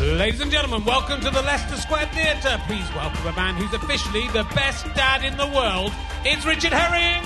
[0.00, 2.60] Ladies and gentlemen, welcome to the Leicester Square Theatre.
[2.66, 5.92] Please welcome a man who's officially the best dad in the world.
[6.24, 7.22] It's Richard Herring.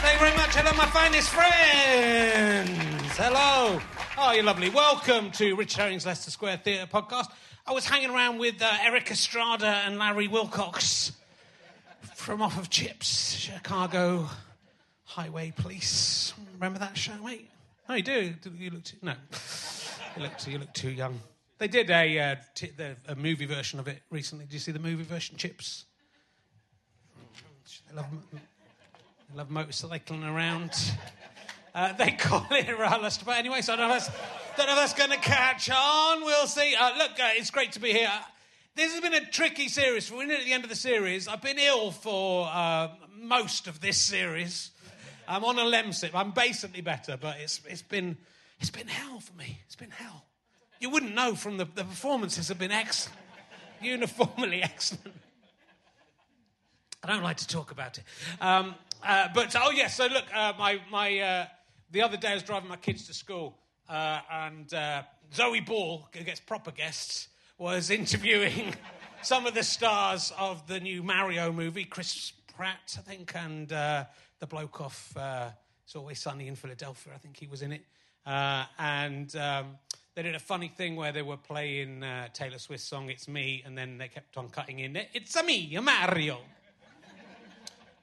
[0.00, 0.54] Thank you very much.
[0.54, 3.16] Hello, my finest friends.
[3.16, 3.80] Hello.
[4.18, 4.70] Oh, you're lovely.
[4.70, 7.26] Welcome to Richard Herring's Leicester Square Theatre podcast.
[7.68, 11.10] I was hanging around with uh, Erik Estrada and Larry Wilcox
[12.14, 14.28] from off of Chips, Chicago
[15.02, 16.32] Highway Police.
[16.54, 17.50] Remember that show, mate?
[17.88, 18.34] No, you do.
[18.56, 19.14] You look too, no.
[20.16, 21.18] You look too, you look too young.
[21.58, 24.44] They did a, uh, t- the, a movie version of it recently.
[24.44, 25.86] Did you see the movie version, Chips?
[27.90, 30.70] They love, they love motorcycling around.
[31.76, 33.24] Uh, they call it Rallast.
[33.24, 36.24] But anyway, so I don't know if that's, that's going to catch on.
[36.24, 36.74] We'll see.
[36.74, 38.10] Uh, look, uh, it's great to be here.
[38.74, 40.10] This has been a tricky series.
[40.10, 41.28] We're in at the end of the series.
[41.28, 44.70] I've been ill for uh, most of this series.
[45.28, 46.12] I'm on a Lemsip.
[46.14, 48.16] I'm basically better, but it's, it's, been,
[48.58, 49.60] it's been hell for me.
[49.66, 50.24] It's been hell.
[50.80, 53.18] You wouldn't know from the, the performances have been excellent,
[53.82, 55.14] uniformly excellent.
[57.04, 58.04] I don't like to talk about it.
[58.40, 61.46] Um, uh, but, oh, yes, so look, uh, my, my, uh,
[61.90, 63.58] the other day I was driving my kids to school,
[63.88, 65.02] uh, and uh,
[65.32, 68.74] Zoe Ball, who gets proper guests, was interviewing
[69.22, 74.04] some of the stars of the new Mario movie, Chris Pratt, I think, and uh,
[74.40, 75.50] the bloke off uh,
[75.84, 77.12] It's Always Sunny in Philadelphia.
[77.14, 77.84] I think he was in it.
[78.24, 79.78] Uh, and um,
[80.14, 83.62] they did a funny thing where they were playing uh, Taylor Swift's song "It's Me,"
[83.64, 86.38] and then they kept on cutting in "It's a me, a Mario."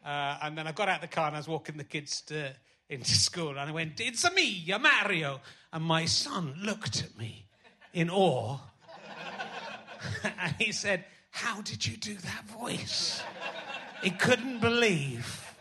[0.06, 2.54] And then I got out of the car and I was walking the kids to,
[2.90, 7.18] into school, and I went, "It's a me, a Mario." And my son looked at
[7.18, 7.46] me
[7.94, 8.60] in awe,
[10.24, 13.22] and he said, "How did you do that voice?"
[14.04, 15.56] He couldn't believe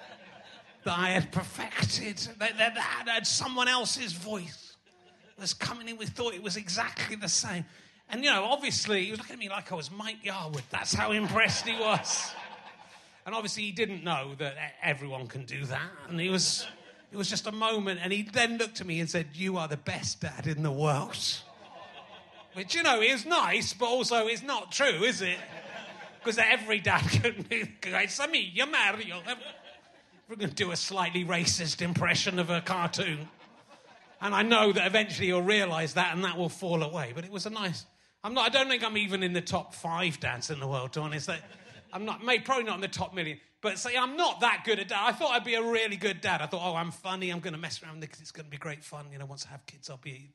[0.84, 4.72] that I had perfected, that, that, that had someone else's voice
[5.42, 5.98] was coming in.
[5.98, 7.66] We thought it was exactly the same.
[8.08, 10.62] And, you know, obviously, he was looking at me like I was Mike Yarwood.
[10.70, 12.32] That's how impressed he was.
[13.26, 15.90] And obviously, he didn't know that everyone can do that.
[16.08, 16.66] And he was,
[17.12, 18.00] it was just a moment.
[18.02, 20.72] And he then looked at me and said, You are the best dad in the
[20.72, 21.18] world.
[22.54, 25.38] Which, you know, is nice, but also is not true, is it?
[26.18, 29.22] Because every dad can do It's me, you're Mario.
[30.28, 33.28] We're going to do a slightly racist impression of a cartoon.
[34.20, 37.12] And I know that eventually you'll realise that and that will fall away.
[37.14, 37.84] But it was a nice.
[38.24, 38.46] I'm not.
[38.46, 40.92] I don't think I'm even in the top five dads in the world.
[40.92, 41.28] To be honest,
[41.92, 42.24] I'm not.
[42.24, 43.40] Maybe probably not in the top million.
[43.62, 45.00] But say I'm not that good at dad.
[45.00, 46.42] I thought I'd be a really good dad.
[46.42, 47.30] I thought, oh, I'm funny.
[47.30, 49.06] I'm going to mess around because it's going to be great fun.
[49.12, 50.30] You know, once I have kids, I'll be,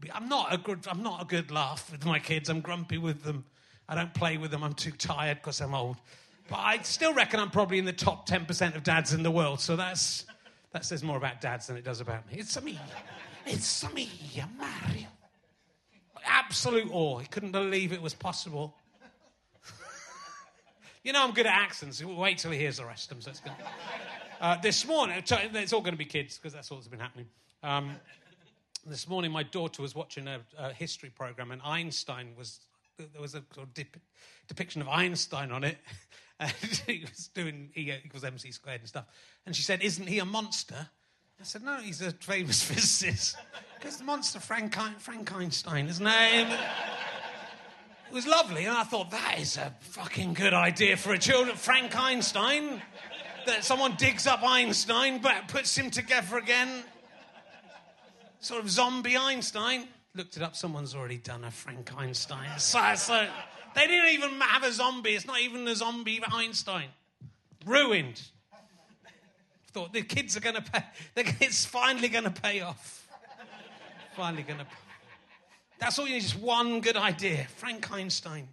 [0.00, 0.10] be.
[0.12, 0.80] I'm not a good.
[0.90, 2.50] I'm not a good laugh with my kids.
[2.50, 3.44] I'm grumpy with them.
[3.88, 4.64] I don't play with them.
[4.64, 5.96] I'm too tired because I'm old.
[6.50, 9.60] But I still reckon I'm probably in the top 10% of dads in the world.
[9.60, 10.26] So that's
[10.72, 12.38] that says more about dads than it does about me.
[12.38, 12.80] It's me.
[13.46, 14.10] It's me,
[14.58, 15.06] Mario.
[16.24, 17.18] Absolute awe.
[17.18, 18.76] He couldn't believe it was possible.
[21.04, 22.02] You know I'm good at accents.
[22.02, 23.22] Wait till he hears the rest of them.
[23.22, 23.52] So it's good.
[24.40, 27.26] Uh, this morning, it's all going to be kids because that's what's been happening.
[27.62, 27.96] Um,
[28.86, 32.60] this morning, my daughter was watching a, a history program, and Einstein was
[32.98, 33.96] there was a sort of dip,
[34.48, 35.78] depiction of Einstein on it.
[36.40, 36.50] And
[36.88, 39.04] he was doing E equals MC squared and stuff.
[39.46, 40.88] And she said, Isn't he a monster?
[41.40, 43.36] I said, No, he's a famous physicist.
[43.78, 46.48] Because the monster Frank, Frank Einstein, his name.
[48.12, 51.56] It was lovely, and I thought, That is a fucking good idea for a children.
[51.56, 52.82] Frank Einstein.
[53.46, 56.84] That someone digs up Einstein, but puts him together again.
[58.40, 59.88] Sort of zombie Einstein.
[60.14, 62.50] Looked it up, someone's already done a Frank Einstein.
[62.58, 63.26] So, so
[63.74, 65.14] they didn't even have a zombie.
[65.14, 66.88] It's not even a zombie Einstein.
[67.64, 68.20] Ruined.
[69.72, 70.84] Thought the kids are going to pay.
[71.40, 73.08] It's finally going to pay off.
[74.14, 74.66] Finally going to.
[75.82, 76.22] That's all you need.
[76.22, 77.48] Just one good idea.
[77.56, 78.46] Frank Einstein.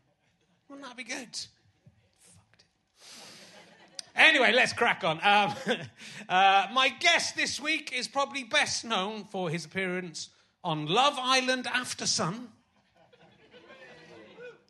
[0.68, 1.40] Wouldn't that be good?
[4.16, 5.20] Anyway, let's crack on.
[5.22, 5.54] Um,
[6.30, 10.30] uh, my guest this week is probably best known for his appearance
[10.64, 12.48] on Love Island After Sun.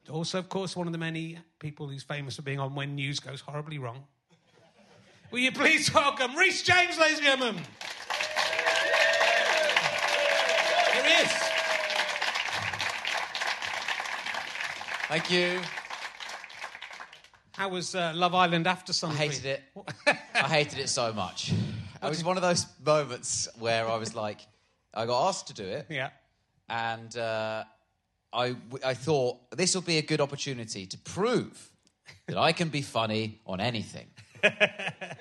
[0.09, 3.21] Also, of course, one of the many people who's famous for being on When News
[3.21, 4.03] Goes Horribly Wrong.
[5.31, 7.63] Will you please welcome Rhys James, ladies and gentlemen?
[10.91, 11.48] Here he is.
[15.09, 15.59] Thank you.
[17.53, 19.09] How was uh, Love Island Aftersun?
[19.09, 19.63] I hated it.
[20.35, 21.51] I hated it so much.
[22.01, 24.39] It was one of those moments where I was like,
[24.93, 25.87] I got asked to do it.
[25.89, 26.11] Yeah.
[26.69, 27.65] And uh,
[28.31, 31.71] I, I thought this will be a good opportunity to prove
[32.27, 34.07] that I can be funny on anything.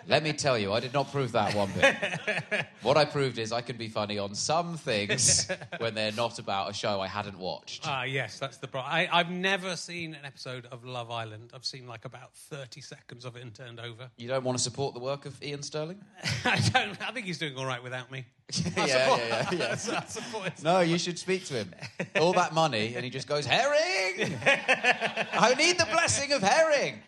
[0.07, 2.67] Let me tell you, I did not prove that one bit.
[2.83, 5.49] what I proved is I can be funny on some things
[5.79, 7.87] when they're not about a show I hadn't watched.
[7.87, 9.09] Ah, yes, that's the problem.
[9.13, 11.51] I've never seen an episode of Love Island.
[11.55, 14.11] I've seen like about 30 seconds of it and turned over.
[14.17, 16.03] You don't want to support the work of Iain Stirling?
[16.45, 17.01] I don't.
[17.03, 18.25] I think he's doing all right without me.
[18.77, 20.51] yeah, yeah, yeah, yeah.
[20.63, 21.75] no, you should speak to him.
[22.19, 24.39] All that money, and he just goes, Herring!
[24.47, 27.03] I need the blessing of Herring!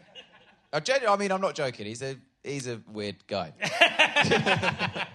[0.72, 1.86] I, genu- I mean, I'm not joking.
[1.86, 3.52] He's a he's a weird guy.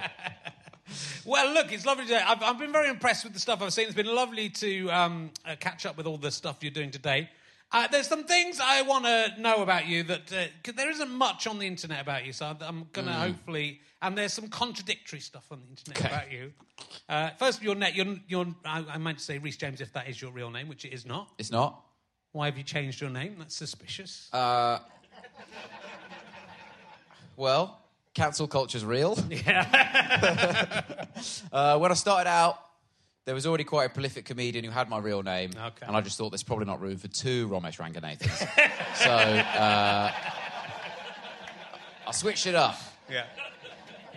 [1.25, 2.29] well, look, it's lovely to.
[2.29, 3.85] I've, I've been very impressed with the stuff I've seen.
[3.85, 7.29] It's been lovely to um, uh, catch up with all the stuff you're doing today.
[7.71, 11.47] Uh, there's some things I want to know about you that uh, there isn't much
[11.47, 13.27] on the internet about you, so I'm going to mm.
[13.27, 13.81] hopefully.
[14.01, 16.53] And there's some contradictory stuff on the internet about you.
[17.09, 17.95] Uh, first, your net.
[17.95, 20.67] Your, your, I, I meant to say Rhys James if that is your real name,
[20.67, 21.31] which it is not.
[21.39, 21.81] It's not.
[22.33, 23.35] Why have you changed your name?
[23.39, 24.29] That's suspicious.
[24.31, 24.79] Uh,
[27.37, 27.79] well,
[28.13, 29.17] cancel culture's real.
[29.29, 30.95] Yeah.
[31.51, 32.59] uh, when I started out,
[33.25, 35.85] there was already quite a prolific comedian who had my real name, okay.
[35.85, 38.37] and I just thought there's probably not room for two Romesh Ranganathans.
[38.95, 40.11] so uh,
[42.07, 42.79] I switched it up.
[43.09, 43.25] Yeah.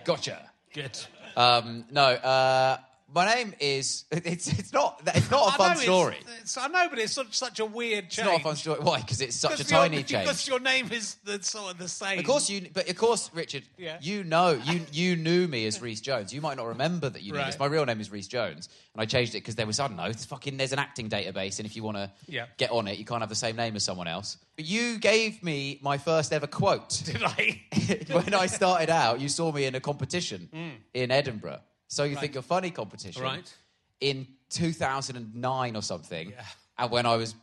[0.04, 0.50] Gotcha.
[0.74, 0.98] Good.
[1.36, 2.78] Um, no, uh,
[3.14, 4.04] my name is.
[4.28, 6.16] It's it's not it's not a fun story.
[6.20, 8.18] It's, it's, I know, but it's such, such a weird change.
[8.18, 8.80] It's not a fun story.
[8.80, 9.00] Why?
[9.00, 10.26] Because it's such a tiny change.
[10.26, 12.18] Because your name is the, sort of the same.
[12.18, 13.98] Of course you, but of course, Richard, yeah.
[14.02, 16.32] you know you you knew me as Rhys Jones.
[16.32, 17.46] You might not remember that you knew right.
[17.46, 17.58] this.
[17.58, 19.96] My real name is Rhys Jones, and I changed it because there was I don't
[19.96, 20.04] know.
[20.04, 22.46] It's fucking there's an acting database, and if you want to yeah.
[22.58, 24.36] get on it, you can't have the same name as someone else.
[24.56, 27.02] But you gave me my first ever quote.
[27.04, 27.62] Did I?
[28.10, 30.72] when I started out, you saw me in a competition mm.
[30.92, 31.60] in Edinburgh.
[31.88, 32.20] So you right.
[32.20, 33.54] think you're funny competition, right?
[34.00, 36.30] in 2009 or something.
[36.30, 36.44] Yeah.
[36.78, 37.34] And when I was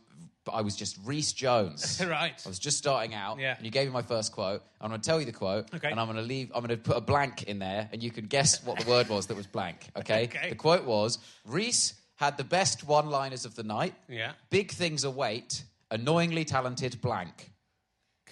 [0.52, 2.02] I was just Rhys Jones.
[2.08, 2.40] right.
[2.44, 3.38] I was just starting out.
[3.38, 3.56] Yeah.
[3.56, 4.62] And you gave me my first quote.
[4.80, 5.72] I'm going to tell you the quote.
[5.74, 5.90] Okay.
[5.90, 6.50] And I'm going to leave.
[6.54, 9.08] I'm going to put a blank in there, and you can guess what the word
[9.08, 9.88] was that was blank.
[9.96, 10.24] Okay.
[10.24, 10.50] okay.
[10.50, 13.94] The quote was: Rhys had the best one-liners of the night.
[14.08, 14.32] Yeah.
[14.50, 15.64] Big things await.
[15.90, 17.50] Annoyingly talented blank.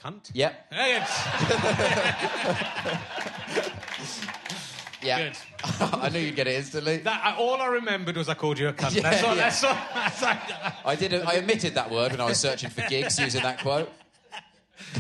[0.01, 0.31] Cunt.
[0.35, 0.73] Yep.
[5.05, 5.19] Yeah.
[5.29, 5.37] Good.
[5.81, 6.99] I knew you'd get it instantly.
[6.99, 8.95] That, I, all I remembered was I called you a cunt.
[8.95, 9.37] Yeah, that's all.
[9.37, 9.43] Yeah.
[9.43, 9.77] That's all.
[9.95, 10.73] That's all.
[10.85, 11.15] I did.
[11.15, 13.91] I omitted that word when I was searching for gigs using that quote.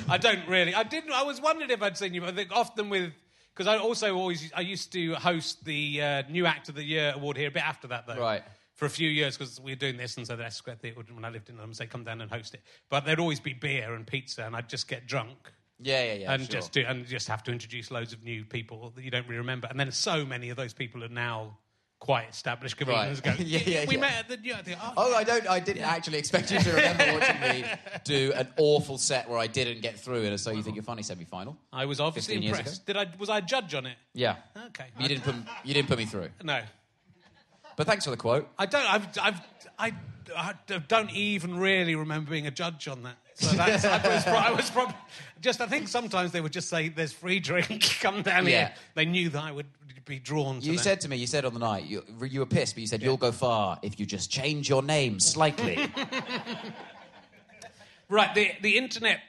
[0.08, 0.74] I don't really.
[0.74, 1.12] I didn't.
[1.12, 2.24] I was wondering if I'd seen you.
[2.24, 3.12] I think often with
[3.54, 7.12] because I also always I used to host the uh, New Act of the Year
[7.14, 8.18] award here a bit after that though.
[8.18, 8.42] Right.
[8.74, 11.24] For a few years because we were doing this, and so the Square Theatre when
[11.24, 12.62] I lived in London, say come down and host it.
[12.90, 15.52] But there'd always be beer and pizza, and I'd just get drunk.
[15.84, 16.32] Yeah, yeah, yeah.
[16.32, 16.50] and sure.
[16.50, 19.38] just do, and just have to introduce loads of new people that you don't really
[19.38, 19.68] remember.
[19.70, 21.58] And then so many of those people are now
[21.98, 23.22] quite established comedians.
[23.24, 23.38] Right.
[23.38, 24.00] Go, Yeah, yeah, we yeah.
[24.00, 24.38] met at the.
[24.42, 25.46] Yeah, the oh, Oh, I don't.
[25.48, 27.64] I didn't actually expect you to remember watching me
[28.04, 30.82] do an awful set where I didn't get through in a So You Think You're
[30.82, 31.56] Funny semi-final.
[31.72, 32.86] I was obviously impressed.
[32.86, 33.06] Did I?
[33.18, 33.96] Was I a judge on it?
[34.14, 34.36] Yeah.
[34.68, 34.86] Okay.
[34.98, 36.60] You didn't put you didn't put me through, No,
[37.76, 38.48] but thanks for the quote.
[38.58, 38.84] I don't.
[38.92, 39.40] I've, I've,
[39.78, 39.92] I,
[40.36, 40.54] I
[40.88, 43.16] don't even really remember being a judge on that.
[43.34, 44.94] So that's, I was, I was probably
[45.40, 45.60] just.
[45.60, 47.82] I think sometimes they would just say, "There's free drink.
[48.00, 48.50] Come down Yeah.
[48.50, 49.66] here." They knew that I would
[50.04, 50.82] be drawn to You that.
[50.82, 53.02] said to me, you said on the night, you, you were pissed, but you said
[53.02, 55.78] you'll go far if you just change your name slightly.
[58.08, 59.20] Right, the, the internet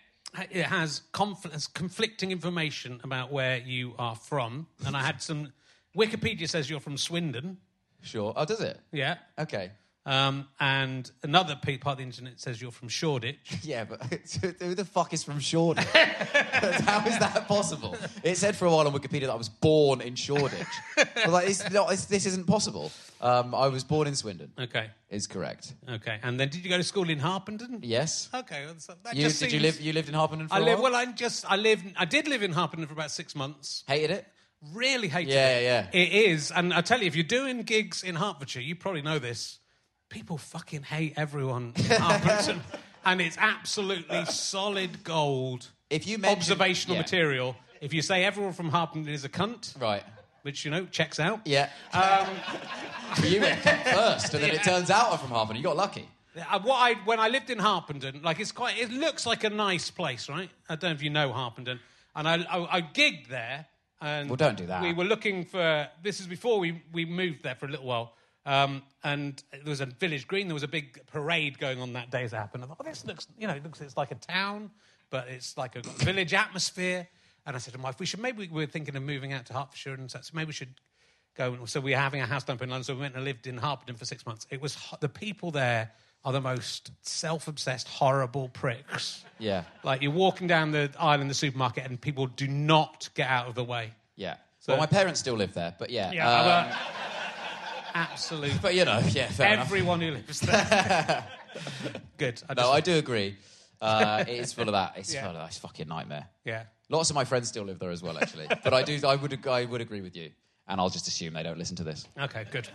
[0.51, 5.53] it has conf- has conflicting information about where you are from, and I had some.
[5.97, 7.57] Wikipedia says you're from Swindon,
[8.05, 8.33] sure.
[8.35, 8.79] Oh, does it?
[8.91, 9.71] yeah, Okay.
[10.05, 13.57] um, and another pe- part of the internet says you're from Shoreditch.
[13.63, 14.03] Yeah, but
[14.61, 15.85] who the fuck is from Shoreditch?
[15.93, 17.95] How is that possible?
[18.23, 20.67] It said for a while on Wikipedia that I was born in Shoreditch.
[20.97, 22.91] Was like, it's not, it's, this isn't possible.
[23.21, 24.51] Um, I was born in Swindon.
[24.59, 25.73] Okay, Is correct.
[25.89, 27.79] okay, and then did you go to school in Harpenden?
[27.81, 28.29] Yes.
[28.33, 29.81] Okay, well, so that You, just did you seems- live?
[29.85, 30.91] You lived in Harpenden for I a live while?
[30.91, 31.01] well.
[31.07, 31.85] I just I lived.
[31.97, 33.83] I did live in Harpenden for about six months.
[33.87, 34.27] Hated it.
[34.73, 35.63] Really hated Yeah, it.
[35.63, 35.99] yeah, yeah.
[36.01, 39.19] It is, and I tell you, if you're doing gigs in Hertfordshire, you probably know
[39.19, 39.59] this.
[40.09, 42.61] People fucking hate everyone in Harpenden,
[43.03, 45.67] and it's absolutely solid gold.
[45.89, 47.01] If you mention- observational yeah.
[47.01, 50.03] material, if you say everyone from Harpenden is a cunt, Right.
[50.43, 51.41] which you know checks out.
[51.45, 51.69] Yeah.
[51.93, 52.27] Um,
[53.23, 55.57] you went first, and then it turns out I'm from Harpenden.
[55.57, 56.07] You got lucky.
[56.37, 59.49] Uh, What I when I lived in Harpenden, like it's quite, it looks like a
[59.49, 60.49] nice place, right?
[60.69, 61.79] I don't know if you know Harpenden,
[62.15, 63.67] and I I, I gigged there.
[64.01, 64.81] And Well, don't do that.
[64.81, 65.87] We were looking for.
[66.03, 68.13] This is before we we moved there for a little while.
[68.45, 70.47] Um, and there was a village green.
[70.47, 72.63] There was a big parade going on that day as it happened.
[72.63, 74.69] I thought, oh, this looks, you know, it looks it's like a town,
[75.09, 77.07] but it's like a village atmosphere.
[77.47, 79.45] And I said to my wife, we should maybe we were thinking of moving out
[79.47, 80.75] to Hertfordshire, and so maybe we should
[81.35, 81.65] go.
[81.65, 83.57] So we were having a house dump in London, so we went and lived in
[83.57, 84.45] Harpenden for six months.
[84.49, 85.91] It was the people there
[86.25, 89.23] are the most self-obsessed, horrible pricks.
[89.39, 89.63] Yeah.
[89.83, 93.47] Like you're walking down the aisle in the supermarket, and people do not get out
[93.47, 93.93] of the way.
[94.17, 94.35] Yeah.
[94.59, 96.11] So- well, my parents still live there, but yeah.
[96.11, 96.77] Yeah, Um, but
[97.93, 98.59] absolute.
[98.61, 99.67] but you know, yeah, fair enough.
[99.67, 101.23] Everyone who lives there.
[102.17, 102.41] Good.
[102.49, 103.37] I No, I do agree.
[103.79, 104.93] Uh, it is full of that.
[104.97, 105.21] It's Yeah.
[105.21, 105.47] full of that.
[105.47, 106.25] It's a fucking nightmare.
[106.43, 106.63] Yeah.
[106.89, 108.47] Lots of my friends still live there as well, actually.
[108.63, 108.99] but I do.
[109.05, 109.47] I would.
[109.47, 110.31] I would agree with you,
[110.67, 112.07] and I'll just assume they don't listen to this.
[112.19, 112.45] Okay.
[112.51, 112.67] Good.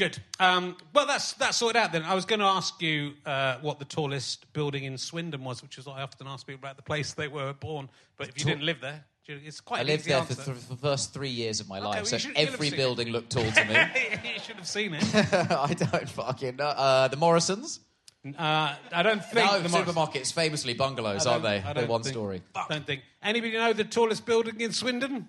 [0.00, 0.16] Good.
[0.38, 2.04] Um, well, that's that's sorted out then.
[2.04, 5.76] I was going to ask you uh, what the tallest building in Swindon was, which
[5.76, 7.90] is what I often ask people about the place they were born.
[8.16, 9.80] But if you didn't live there, it's quite.
[9.80, 12.16] I lived there for, th- for the first three years of my life, well, so
[12.16, 12.76] should- every seen it.
[12.78, 13.74] building looked tall to me.
[14.34, 15.04] you should have seen it.
[15.14, 16.64] I don't fucking know.
[16.64, 17.80] Uh, the Morrisons.
[18.24, 21.62] Uh, I don't think No, the supermarkets famously bungalows, aren't they?
[21.74, 22.40] They're one think- story.
[22.70, 23.02] Don't think.
[23.22, 25.28] Anybody know the tallest building in Swindon?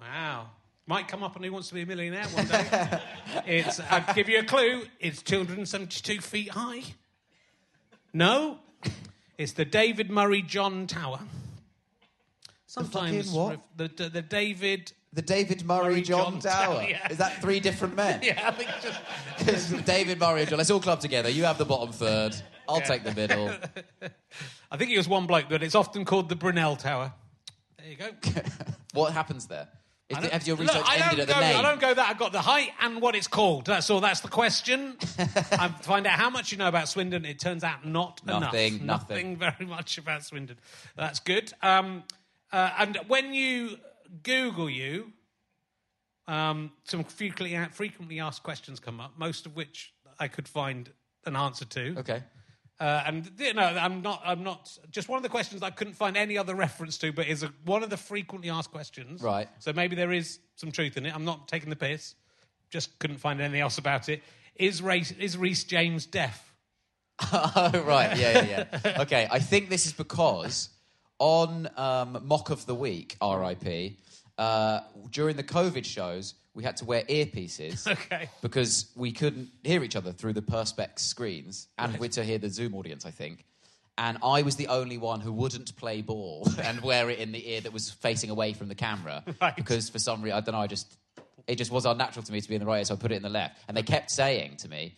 [0.00, 0.48] Wow.
[0.90, 3.00] Might come up and Who Wants to Be a Millionaire one day.
[3.46, 4.82] it's, I'll give you a clue.
[4.98, 6.82] It's 272 feet high.
[8.12, 8.58] No?
[9.38, 11.20] It's the David Murray John Tower.
[12.66, 13.50] Sometimes fucking what?
[13.50, 14.90] ref- the, the, the David.
[15.12, 16.74] The David Murray, Murray John, John Tower.
[16.80, 17.06] Tower, yeah.
[17.08, 18.18] Is that three different men?
[18.24, 19.84] Yeah, I think just.
[19.86, 20.58] David Murray and John.
[20.58, 21.28] Let's all club together.
[21.28, 22.34] You have the bottom third.
[22.68, 22.84] I'll Yeah.
[22.84, 23.54] take the middle.
[24.72, 27.12] I think he was one bloke, but it's often called the Brunel Tower.
[27.78, 28.10] There you go.
[28.92, 29.68] what happens there?
[30.10, 31.56] Is I the, your Look, research I ended at the go, name?
[31.56, 32.10] I don't go that.
[32.10, 33.66] I've got the height and what it's called.
[33.66, 34.00] That's all.
[34.00, 34.96] That's the question.
[35.18, 37.24] I find out how much you know about Swindon.
[37.24, 39.08] It turns out not Nothing, enough.
[39.08, 39.36] nothing.
[39.38, 40.58] very much about Swindon.
[40.96, 41.52] That's good.
[41.62, 42.02] Um,
[42.52, 43.78] uh, and when you
[44.24, 45.12] Google you,
[46.26, 50.90] um, some frequently, frequently asked questions come up, most of which I could find
[51.24, 51.98] an answer to.
[51.98, 52.22] Okay.
[52.80, 54.22] Uh, and you know, I'm not.
[54.24, 54.76] I'm not.
[54.90, 57.52] Just one of the questions I couldn't find any other reference to, but is a,
[57.66, 59.22] one of the frequently asked questions.
[59.22, 59.48] Right.
[59.58, 61.14] So maybe there is some truth in it.
[61.14, 62.14] I'm not taking the piss.
[62.70, 64.22] Just couldn't find anything else about it.
[64.56, 66.46] Is Rhys, is Rhys James deaf?
[67.32, 68.16] Oh, right.
[68.16, 69.02] Yeah, yeah, yeah.
[69.02, 69.28] okay.
[69.30, 70.70] I think this is because
[71.18, 73.92] on um, Mock of the Week, RIP,
[74.38, 77.86] uh, during the COVID shows, we had to wear earpieces.
[77.90, 78.28] Okay.
[78.42, 82.48] Because we couldn't hear each other through the Perspex screens, and we're to hear the
[82.48, 83.44] Zoom audience, I think.
[83.98, 87.50] And I was the only one who wouldn't play ball and wear it in the
[87.50, 89.22] ear that was facing away from the camera.
[89.40, 89.54] Right.
[89.56, 90.96] Because for some reason, I don't know, I just
[91.46, 93.12] it just was unnatural to me to be in the right ear, so I put
[93.12, 93.58] it in the left.
[93.68, 94.96] And they kept saying to me,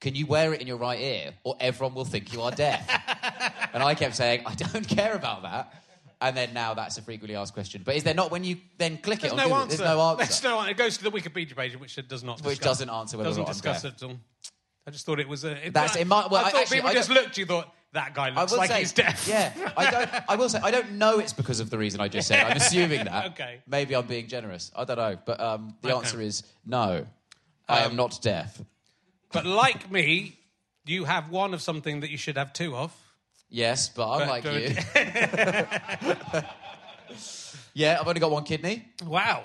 [0.00, 2.86] Can you wear it in your right ear, or everyone will think you are deaf?
[3.72, 5.81] and I kept saying, I don't care about that.
[6.22, 7.82] And then now that's a frequently asked question.
[7.84, 9.66] But is there not when you then click There's it on no.
[9.66, 10.16] There's no answer.
[10.24, 10.70] There's no answer.
[10.70, 12.40] It goes to the Wikipedia page, which it does not.
[12.42, 12.78] Which discuss.
[12.78, 13.92] doesn't answer whether doesn't discuss deaf.
[13.92, 14.16] it at all.
[14.86, 15.66] I just thought it was a.
[15.66, 17.36] It, That's- I, it might- well, I thought actually, people I just looked.
[17.38, 19.26] You thought that guy I looks will like say, he's deaf.
[19.28, 20.10] Yeah, I don't.
[20.28, 22.46] I will say I don't know it's because of the reason I just said.
[22.46, 23.32] I'm assuming that.
[23.32, 23.60] Okay.
[23.66, 24.70] Maybe I'm being generous.
[24.76, 25.98] I don't know, but um, the Okay.
[25.98, 27.04] answer is no.
[27.68, 28.60] I am not deaf.
[29.32, 30.38] But like me,
[30.84, 32.94] you have one of something that you should have two of.
[33.54, 34.68] Yes, but unlike don't- you.
[37.74, 38.84] yeah, I've only got one kidney.
[39.04, 39.44] Wow,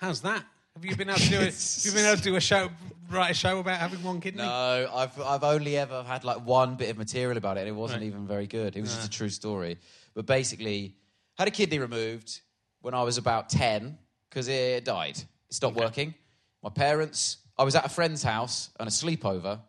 [0.00, 0.42] how's that?
[0.74, 1.54] Have you been able to do it?
[1.54, 2.70] Have you been able to do a show,
[3.10, 4.42] write a show about having one kidney?
[4.42, 7.72] No, I've I've only ever had like one bit of material about it, and it
[7.74, 8.06] wasn't Right.
[8.08, 8.76] even very good.
[8.76, 9.78] It was just a true story.
[10.14, 10.94] But basically,
[11.36, 12.40] had a kidney removed
[12.80, 13.98] when I was about ten
[14.30, 15.18] because it died.
[15.18, 16.14] It stopped working.
[16.62, 17.38] My parents.
[17.58, 19.60] I was at a friend's house on a sleepover,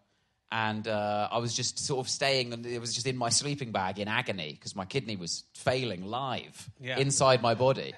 [0.52, 3.72] and uh, I was just sort of staying, and it was just in my sleeping
[3.72, 6.98] bag in agony because my kidney was failing live Yeah.
[6.98, 7.94] inside my body.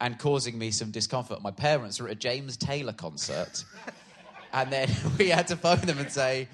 [0.00, 1.40] And causing me some discomfort.
[1.40, 3.64] My parents were at a James Taylor concert,
[4.52, 4.88] and then
[5.18, 6.48] we had to phone them and say,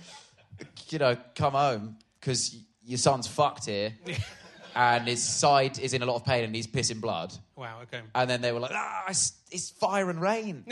[0.90, 3.94] you know, come home because your son's fucked here,
[4.76, 7.32] and his side is in a lot of pain and he's pissing blood.
[7.56, 7.78] Wow.
[7.84, 8.00] Okay.
[8.14, 10.64] And then they were like, ah, it's, it's fire and rain.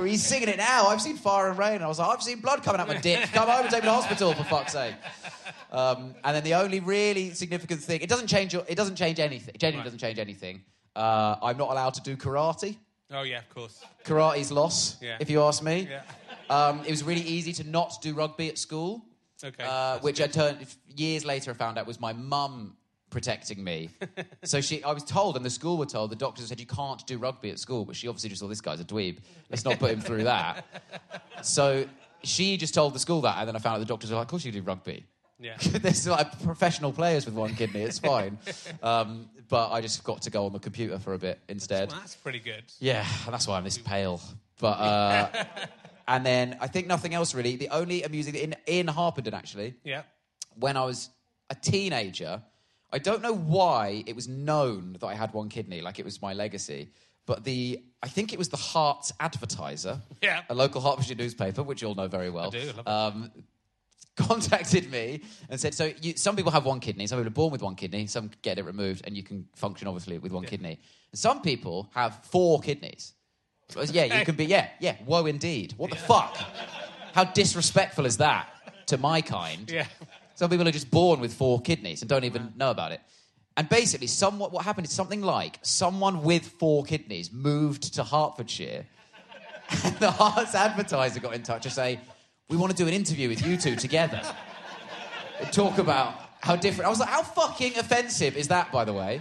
[0.00, 0.86] Well, he's singing it now.
[0.86, 1.74] I've seen fire and rain.
[1.74, 3.20] And I was like, I've seen blood coming out my dick.
[3.34, 4.94] Come home and take me to hospital for fuck's sake.
[5.70, 8.54] Um, and then the only really significant thing, it doesn't change.
[8.54, 9.54] Your, it doesn't change anything.
[9.54, 9.84] It genuinely Right.
[9.84, 10.62] doesn't change anything.
[10.96, 12.78] Uh, I'm not allowed to do karate.
[13.10, 13.84] Oh yeah, of course.
[14.04, 15.18] Karate's loss, Yeah.
[15.20, 15.86] if you ask me.
[15.90, 16.00] Yeah.
[16.48, 19.04] Um, it was really easy to not do rugby at school,
[19.44, 19.62] Okay.
[19.64, 20.64] uh, which I turned
[20.96, 21.50] years later.
[21.50, 22.76] I found out was my mum
[23.10, 23.90] protecting me.
[24.44, 26.10] so she, I was told, and the school were told.
[26.10, 28.60] The doctors said you can't do rugby at school, but she obviously just thought this
[28.60, 29.18] guy's a dweeb.
[29.50, 30.64] Let's not put him through that.
[31.42, 31.86] So
[32.22, 34.24] she just told the school that, and then I found out the doctors were like,
[34.26, 35.06] "Of course you do rugby."
[35.38, 35.56] Yeah.
[35.60, 37.80] There's like professional players with one kidney.
[37.82, 38.38] It's fine.
[38.82, 41.88] Um, but I just got to go on the computer for a bit instead.
[41.90, 42.62] Well, that's pretty good.
[42.78, 44.20] Yeah, and that's why I'm this pale.
[44.60, 45.44] But uh,
[46.08, 47.56] and then I think nothing else really.
[47.56, 50.02] The only amusing in in Harpenden actually, Yeah.
[50.56, 51.08] when I was
[51.48, 52.42] a teenager,
[52.92, 56.20] I don't know why it was known that I had one kidney, like it was
[56.20, 56.90] my legacy.
[57.26, 60.42] But the I think it was the Herts Advertiser, Yeah.
[60.48, 62.48] a local Hertfordshire newspaper, which you all know very well.
[62.48, 63.06] I do, I.
[63.06, 63.30] Um,
[64.16, 67.06] contacted me and said, "So you, some people have one kidney.
[67.06, 68.06] Some people are born with one kidney.
[68.06, 70.78] Some get it removed, and you can function obviously with one kidney.
[71.12, 73.12] And some people have four kidneys.
[73.92, 74.46] Yeah, you can be.
[74.46, 74.96] Yeah, yeah.
[75.06, 75.74] Woe indeed.
[75.76, 76.36] What the fuck?
[77.14, 78.48] How disrespectful is that
[78.86, 79.70] to my kind?
[79.70, 79.86] Yeah.
[80.40, 83.02] Some people are just born with four kidneys and don't even know about it.
[83.58, 88.86] And basically, somewhat what happened is something like someone with four kidneys moved to Hertfordshire,
[89.84, 92.00] and the Herts advertiser got in touch to say,
[92.48, 94.22] "We want to do an interview with you two together
[95.40, 98.94] and talk about how different." I was like, "How fucking offensive is that?" By the
[98.94, 99.20] way,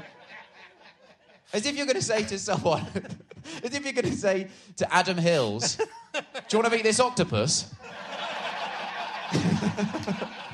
[1.52, 2.88] as if you're going to say to someone,
[3.62, 5.84] as if you're going to say to Adam Hills, "Do
[6.50, 7.76] you want to meet this octopus?"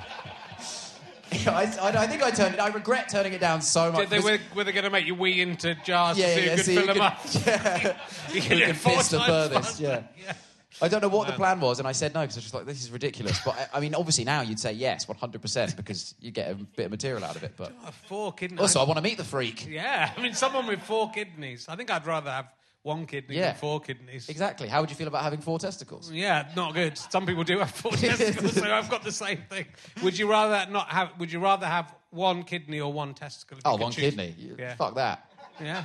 [1.54, 2.60] I, I, I think I turned it.
[2.60, 4.02] I regret turning it down so much.
[4.02, 6.46] Did they, were, were they going to make you wee into jars yeah, to see
[6.46, 7.20] yeah, could so you fill them could- up?
[7.46, 7.98] yeah.
[8.34, 10.08] You can get four piss the furthest, faster.
[10.18, 10.34] yeah.
[10.82, 12.54] I don't know what the plan was, and I said no because I was just
[12.54, 13.40] like, this is ridiculous.
[13.46, 16.86] But I, I mean, obviously now you'd say yes, 100%, because you get a bit
[16.88, 17.54] of material out of it.
[17.56, 17.72] But
[18.08, 18.60] Four kidneys.
[18.60, 19.68] also, I want to meet the freak.
[19.68, 21.68] yeah, I mean, someone with four kidneys.
[21.70, 22.48] I think I'd rather have
[22.86, 23.54] one kidney Yeah.
[23.54, 24.30] four kidneys.
[24.30, 24.68] Exactly.
[24.68, 26.12] How would you feel about having four testicles?
[26.12, 26.96] Yeah, not good.
[26.98, 29.66] Some people do have four testicles, so I've got the same thing.
[30.04, 31.10] Would you rather not have?
[31.20, 33.58] Would you rather have one kidney or one testicle?
[33.66, 34.04] Oh, one choose?
[34.14, 34.36] kidney.
[34.38, 34.76] You- Yeah.
[34.76, 35.32] Fuck that.
[35.60, 35.84] Yeah.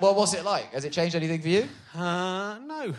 [0.00, 0.72] Well, what's it like?
[0.72, 1.68] Has it changed anything for you?
[1.94, 2.94] Uh, no.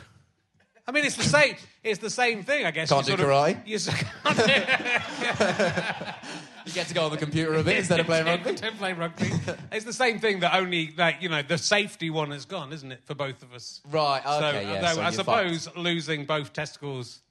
[0.85, 1.55] I mean, it's the same.
[1.81, 2.89] It's the same thing, I guess.
[2.89, 3.61] Can't You do sort karate?
[3.61, 3.77] Of- You
[6.71, 8.53] get to go on the computer a bit instead of playing rugby?
[8.55, 9.29] Don't play rugby.
[9.71, 12.91] It's the same thing that only, like, you know, the safety one has gone, isn't
[12.91, 13.81] it, for both of us?
[13.91, 14.71] Right, so, okay, yeah.
[14.73, 17.21] Uh, although so I suppose losing both testicles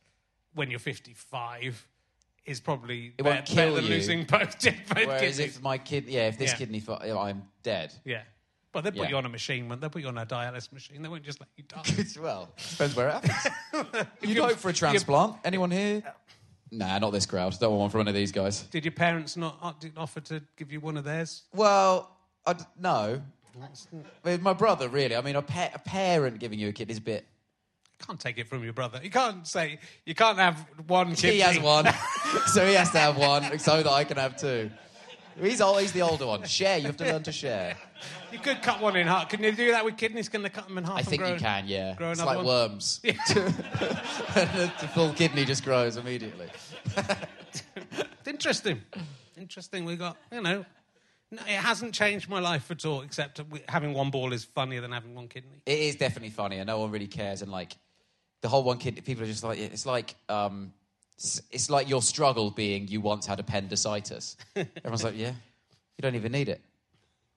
[0.55, 1.87] when you're 55
[2.45, 3.91] is probably It won't better kill than you.
[3.91, 5.07] losing both, both fucked.
[5.07, 5.57] Whereas kidneys.
[5.57, 6.57] if my kid, yeah, if this Yeah.
[6.57, 7.93] kidney, fu- oh, I'm dead.
[8.05, 8.23] Yeah.
[8.73, 9.09] But they'll put Yeah.
[9.11, 9.89] you on a machine, they?
[9.89, 11.03] Put you on a dialysis machine.
[11.03, 11.83] They won't just let you die.
[12.23, 14.07] well, depends where it happens.
[14.23, 15.37] You'd hope for a transplant.
[15.45, 16.03] Anyone here?
[16.07, 16.11] Uh,
[16.73, 17.55] Nah, not this crowd.
[17.61, 18.63] Don't want one from one of these guys.
[18.63, 21.43] Did your parents not uh, didn't offer to give you one of theirs?
[21.55, 22.11] Well,
[22.47, 23.21] I d- no.
[24.25, 25.15] I mean, my brother, really.
[25.15, 27.27] I mean, a, pa- a parent giving you a kid is a bit.
[28.01, 29.01] You can't take it from your brother.
[29.03, 31.35] You can't say you can't have one kidney.
[31.35, 31.87] He has one,
[32.47, 34.71] so he has to have one, so that I can have two.
[35.39, 36.43] He's always the older one.
[36.45, 36.79] Share.
[36.79, 37.77] You have to learn to share.
[38.33, 39.29] You could cut one in half.
[39.29, 40.29] Can you do that with kidneys?
[40.29, 40.97] Can they cut them in half?
[40.97, 41.69] I think grow, you can.
[41.69, 42.47] Yeah, grow it's like one?
[42.47, 43.01] worms.
[43.05, 46.49] the full kidney just grows immediately.
[46.97, 48.13] Interesting.
[48.27, 48.83] Interesting.
[49.37, 49.85] interesting.
[49.85, 50.65] We got, you know,
[51.31, 54.93] no, it hasn't changed my life at all, except having one ball is funnier than
[54.93, 55.63] having one kidney.
[55.67, 57.43] It is definitely funny, and no one really cares.
[57.43, 57.77] And like
[58.43, 60.73] the whole one kid, people are just like it's like um,
[61.17, 64.37] it's like your struggle being you once had appendicitis.
[64.57, 66.61] Everyone's like, yeah, you don't even need it.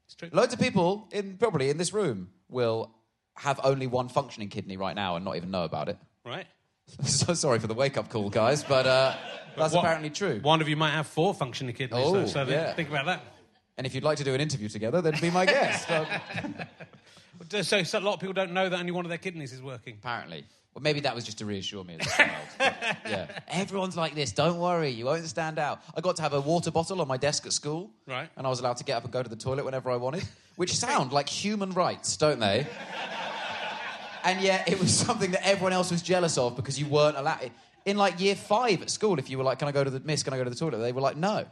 [0.06, 0.30] It's true.
[0.32, 2.92] Loads of people in probably in this room will
[3.36, 5.98] have only one functioning kidney right now and not even know about it.
[6.26, 6.46] Right?
[7.04, 9.16] so sorry for the wake up call, guys, but uh,
[9.58, 10.40] that's What- apparently true.
[10.42, 12.74] One of you might have four functioning kidneys, Oh, though, so yeah.
[12.74, 13.22] think about that.
[13.78, 15.90] And if you'd like to do an interview together, then be my guest.
[17.50, 19.62] So, so a lot of people don't know that only one of their kidneys is
[19.62, 19.98] working.
[20.02, 20.46] apparently.
[20.76, 22.32] Well, maybe that was just to reassure me as a child.
[22.58, 22.76] but,
[23.10, 23.28] yeah.
[23.48, 24.34] Everyone's like this.
[24.34, 24.90] Don't worry.
[24.90, 25.80] You won't stand out.
[25.96, 27.92] I got to have a water bottle on my desk at school.
[28.06, 28.30] Right.
[28.36, 30.26] And I was allowed to get up and go to the toilet whenever I wanted,
[30.58, 32.68] which sound like human rights, don't they?
[34.26, 37.52] and yet it was something that everyone else was jealous of because you weren't allowed.
[37.86, 40.00] In like year five at school, if you were like, "Can I go to the
[40.00, 40.24] miss?
[40.24, 41.46] Can I go to the toilet?" They were like, "No."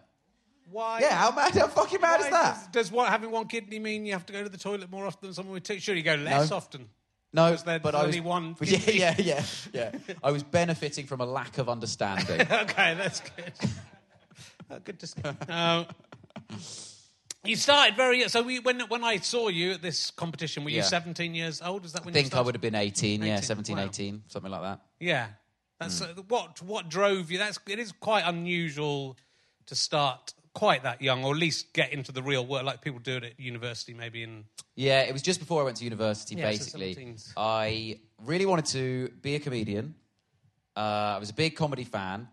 [0.72, 1.00] Why?
[1.02, 1.54] Yeah, how mad?
[1.54, 2.56] How fucking mad is that?
[2.74, 5.06] Does, does what, having one kidney mean you have to go to the toilet more
[5.06, 5.80] often than someone with two?
[5.80, 6.56] Should you go less No.
[6.58, 6.90] often?
[7.34, 9.44] No, Because there's but I was only one yeah, yeah, yeah,
[9.74, 9.92] yeah.
[10.24, 12.42] I was benefiting from a lack of understanding.
[12.52, 13.54] okay, that's good.
[14.70, 15.38] Uh, good discussion.
[15.50, 15.88] Um,
[17.44, 18.28] you started very.
[18.30, 20.84] So we, when when I saw you at this competition, were you Yeah.
[20.84, 21.86] 17 years old?
[21.86, 22.46] Is that I when you think I started?
[22.46, 23.84] would have been 18, yeah, 18, 17, wow.
[23.86, 24.80] 18, something like that.
[25.00, 25.28] Yeah,
[25.80, 26.20] that's Hmm.
[26.20, 27.40] uh, what what drove you.
[27.40, 29.18] That's it is quite unusual
[29.66, 33.00] to start quite that young, or at least get into the real world like people
[33.00, 36.36] do it at university, maybe in Yeah, it was just before I went to university,
[36.36, 36.96] Yeah, basically.
[36.96, 37.34] 17s.
[37.36, 39.96] I really wanted to be a comedian.
[40.76, 42.28] Uh, I was a big comedy fan.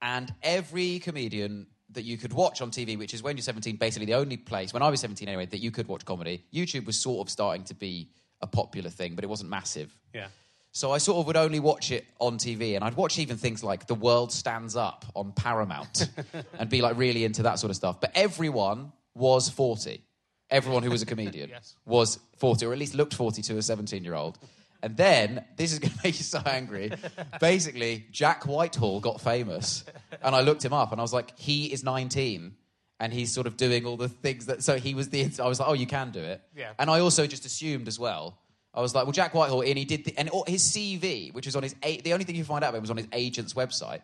[0.00, 4.06] And every comedian that you could watch on TV, which is when you're 17, basically
[4.06, 6.98] the only place, when I was 17 anyway, that you could watch comedy, YouTube was
[6.98, 8.08] sort of starting to be
[8.40, 9.96] a popular thing, but it wasn't massive.
[10.12, 10.28] yeah.
[10.74, 13.62] So I sort of would only watch it on TV, and I'd watch even things
[13.62, 16.08] like The World Stands Up on Paramount,
[16.58, 18.00] and be like really into that sort of stuff.
[18.00, 20.02] But everyone was forty.
[20.50, 21.76] Everyone who was a comedian Yes.
[21.84, 24.38] was forty, or at least looked forty to a seventeen-year-old.
[24.82, 26.90] And then this is going to make you so angry.
[27.38, 29.84] Basically, Jack Whitehall got famous,
[30.22, 32.54] and I looked him up, and I was like, he is nineteen.
[33.00, 34.62] And he's sort of doing all the things that.
[34.62, 35.28] So he was the.
[35.42, 36.40] I was like, oh, you can do it.
[36.56, 36.72] Yeah.
[36.78, 38.38] And I also just assumed as well.
[38.74, 41.46] I was like, well, Jack Whitehall, and he did, the, and all- his CV, which
[41.46, 43.52] was on his, the only thing you find out about him was on his agent's
[43.54, 44.00] website.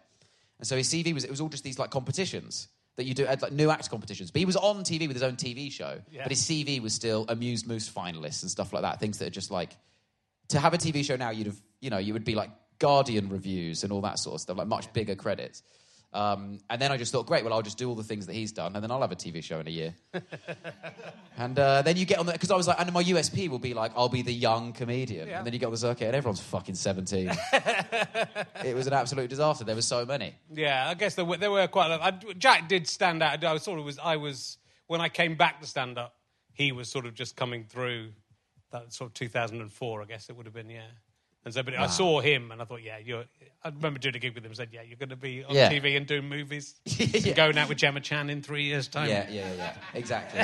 [0.58, 3.24] And so his CV was, it was all just these like competitions that you do,
[3.26, 4.30] uh, like new act competitions.
[4.30, 6.00] But he was on TV with his own TV show.
[6.10, 6.24] Yeah.
[6.24, 9.00] But his CV was still Amused Moose finalists and stuff like that.
[9.00, 9.76] Things that are just like,
[10.48, 13.28] to have a TV show now, you'd have, you know, you would be like Guardian
[13.28, 15.62] reviews and all that sort of stuff, like much bigger credits.
[16.12, 18.32] Um, and then I just thought, great, well, I'll just do all the things that
[18.32, 19.94] he's done, and then I'll have a TV show in a year.
[21.36, 23.58] and uh, then you get on the because I was like, and my USP will
[23.58, 25.28] be like, I'll be the young comedian.
[25.28, 25.38] Yeah.
[25.38, 27.30] And then you get on the circuit, and everyone's fucking seventeen.
[28.64, 29.64] it was an absolute disaster.
[29.64, 30.34] There were so many.
[30.52, 32.02] Yeah, I guess there were, there were quite a lot.
[32.02, 33.44] I, Jack did stand out.
[33.44, 36.14] I sort of was, I was, when I came back to stand up,
[36.52, 38.08] he was sort of just coming through
[38.72, 40.80] that sort of 2004, I guess it would have been, yeah.
[41.44, 43.24] And so, but I saw him and I thought, yeah, you're,
[43.64, 45.54] I remember doing a gig with him and said, yeah, you're going to be on
[45.54, 45.70] Yeah.
[45.72, 46.74] TV and doing movies.
[46.84, 47.06] Yeah.
[47.28, 49.08] and going out with Gemma Chan in three years' time.
[49.08, 49.74] Yeah, yeah, yeah.
[49.94, 50.42] Exactly.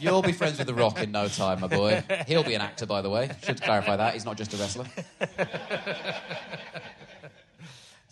[0.00, 2.02] You'll be friends with The Rock in no time, my boy.
[2.26, 3.30] He'll be an actor, by the way.
[3.44, 4.14] Should clarify that.
[4.14, 4.86] He's not just a wrestler.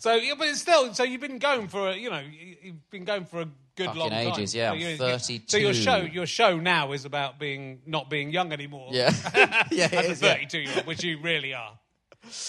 [0.00, 2.88] So, yeah, but it's still, so you've been going for, a, you know, you- you've
[2.90, 4.28] been going for a good Fucking long time.
[4.28, 5.44] ages, yeah, So I'm 32.
[5.48, 8.90] So your show, your show now is about being not being young anymore.
[8.92, 9.12] Yeah.
[9.72, 10.22] yeah, it as a is.
[10.22, 10.34] Yeah.
[10.34, 11.72] 32 year old, which you really are.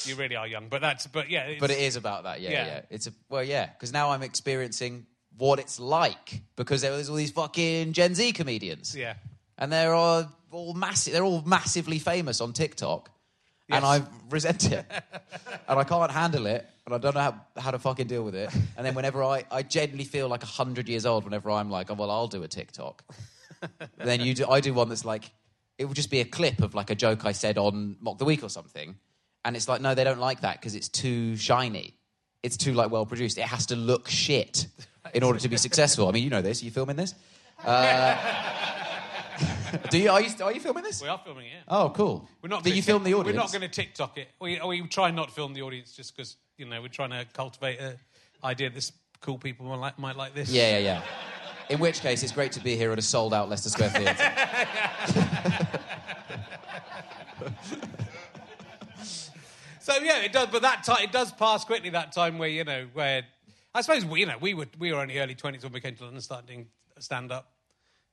[0.06, 2.52] You really are young, but that's but yeah, it's, But it is about that, yeah,
[2.52, 2.66] Yeah.
[2.68, 2.82] yeah.
[2.90, 5.06] It's a well, yeah, because now I'm experiencing
[5.38, 9.16] what it's like because there's all these fucking Gen Z comedians, Yeah,
[9.58, 11.14] and they're all, all massive.
[11.14, 13.10] They're all massively famous on TikTok,
[13.70, 14.86] and I resent it,
[15.68, 18.36] and I can't handle it, and I don't know how, how to fucking deal with
[18.36, 18.50] it.
[18.76, 21.94] And then whenever I, I genuinely feel like hundred years old whenever I'm like, oh
[21.94, 23.04] well, I'll do a TikTok.
[23.98, 25.30] then you do, I do one that's like,
[25.78, 28.26] it would just be a clip of like a joke I said on Mock the
[28.26, 28.96] Week or something,
[29.50, 31.98] and it's like, no, they don't like that because it's too shiny.
[32.44, 33.40] It's too like well produced.
[33.40, 34.68] It has to look shit
[35.12, 36.08] in order to be successful.
[36.08, 36.62] I mean, you know this.
[36.62, 37.16] Are you filming this?
[37.66, 38.16] Uh,
[39.90, 40.12] do you?
[40.12, 40.30] Are you?
[40.44, 41.02] Are you filming this?
[41.02, 41.64] we are filming it.
[41.68, 42.30] Oh, cool.
[42.44, 42.64] We're not.
[42.64, 43.36] Gonna you film the audience?
[43.36, 44.28] We're not going to TikTok it.
[44.40, 47.26] We we try not to film the audience just because you know we're trying to
[47.34, 47.98] cultivate a
[48.44, 50.52] idea this cool people might like, might like this.
[50.52, 51.02] Yeah, yeah, yeah.
[51.72, 54.32] In which case, it's great to be here at a sold-out Leicester Square Theatre.
[59.90, 60.50] So yeah, it does.
[60.52, 61.90] But that time it does pass quickly.
[61.90, 63.24] That time where you know where
[63.74, 65.96] I suppose we, you know we were we were only early twenties when we came
[65.96, 66.68] to London, and started doing
[67.00, 67.52] stand up.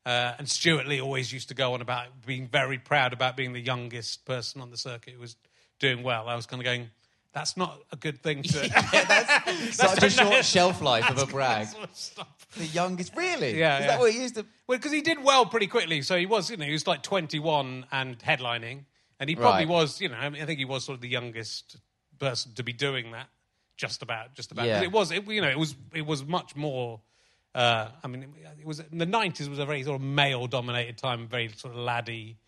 [0.06, 3.52] Uh, and Stewart Lee always used to go on about being very proud about being
[3.52, 5.36] the youngest person on the circuit who was
[5.80, 6.28] doing well.
[6.28, 6.90] I was kind of going,
[7.32, 8.58] That's not a good thing to.
[8.92, 11.66] that's Such a short shelf life of a brag.
[11.66, 12.46] Sort of.
[12.56, 13.58] The youngest, really?
[13.58, 13.86] Yeah, Is yeah.
[13.88, 14.46] that what he used to?
[14.68, 16.00] Well, because he did well pretty quickly.
[16.02, 18.84] So he was, you know, he was like 21 and headlining.
[19.20, 19.68] And he probably Right.
[19.68, 21.76] was, you know, I, mean, I think he was sort of the youngest
[22.18, 23.28] person to be doing that.
[23.76, 24.66] Just about, just about.
[24.66, 24.80] Yeah.
[24.82, 27.00] It was, it, you know, it was, it was much more.
[27.54, 31.26] Uh, I mean, it was in the 90s was a very sort of male-dominated time,
[31.28, 32.38] very sort of laddie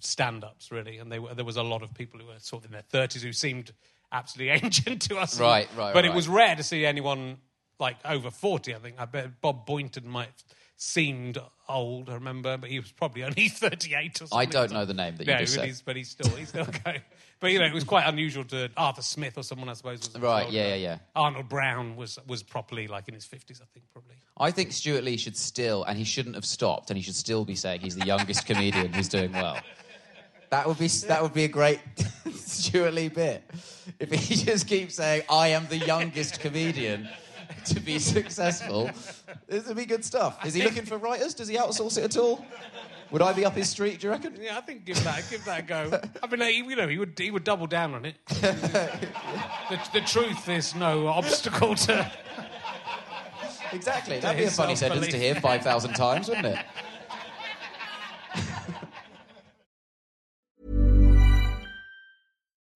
[0.00, 0.98] stand-ups, really.
[0.98, 3.06] And they were, there was a lot of people who were sort of in their
[3.06, 3.72] 30s who seemed
[4.12, 5.40] absolutely ancient to us.
[5.40, 7.38] Right, right, But it was rare to see anyone
[7.78, 8.96] like over 40, I think.
[8.98, 10.28] I bet Bob Boyton might
[10.76, 14.38] seemed old, I remember, but he was probably only 38 or something.
[14.38, 15.66] I don't know the name that you yeah, just but said.
[15.68, 17.00] He's, but he's still, he's still going.
[17.40, 20.10] But, you know, it was quite unusual to Arthur Smith or someone, I suppose.
[20.12, 20.98] Was Right, yeah, yeah, yeah.
[21.14, 24.14] Arnold Brown was, was properly like in his 50s, I think, probably.
[24.38, 27.44] I think Stewart Lee should still, and he shouldn't have stopped, and he should still
[27.44, 29.58] be saying he's the youngest comedian who's doing well.
[30.50, 31.80] That would be that would be a great
[32.32, 33.42] Stewart Lee bit
[33.98, 37.08] if he just keeps saying I am the youngest comedian
[37.74, 38.90] to be successful.
[39.48, 40.44] This would be good stuff.
[40.44, 41.34] Is he looking for writers?
[41.34, 42.44] Does he outsource it at all?
[43.10, 44.00] Would I be up his street?
[44.00, 44.36] Do you reckon?
[44.40, 46.00] Yeah, I think give that give that a go.
[46.22, 48.16] I mean, he, you know, he would he would double down on it.
[48.28, 52.10] the, the truth is no obstacle to.
[53.72, 54.18] Exactly.
[54.20, 56.58] That'd be a his funny sentence to hear five thousand times, wouldn't it?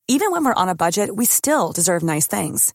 [0.08, 2.74] Even when we're on a budget, we still deserve nice things.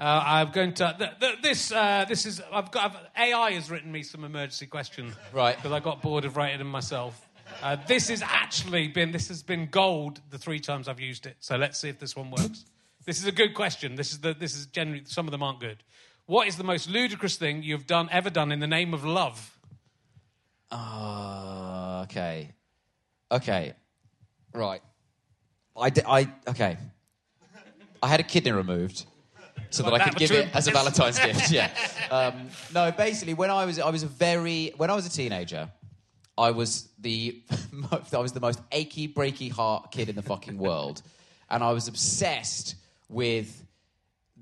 [0.00, 1.70] Uh, I'm going to th- th- this.
[1.70, 2.40] Uh, this is.
[2.50, 2.96] I've got.
[3.16, 5.14] I've, AI has written me some emergency questions.
[5.30, 5.54] Right.
[5.54, 7.28] Because I got bored of writing them myself.
[7.62, 9.12] Uh, this has actually been.
[9.12, 11.36] This has been gold the three times I've used it.
[11.40, 12.64] So let's see if this one works.
[13.04, 13.94] this is a good question.
[13.94, 14.32] This is the.
[14.32, 15.02] This is generally.
[15.04, 15.82] Some of them aren't good.
[16.24, 19.58] What is the most ludicrous thing you've done ever done in the name of love?
[20.72, 22.52] Uh, okay.
[23.30, 23.74] Okay.
[24.54, 24.80] Right.
[25.76, 26.78] I, di- I okay.
[28.02, 29.04] I had a kidney removed
[29.70, 31.50] so that I could give it as a Valentine's gift.
[31.50, 31.70] Yeah.
[32.10, 35.70] Um, no, basically, when I was I was a very when I was a teenager,
[36.36, 40.58] I was the mo- I was the most achy breaky heart kid in the fucking
[40.66, 41.02] world,
[41.50, 42.76] and I was obsessed
[43.08, 43.64] with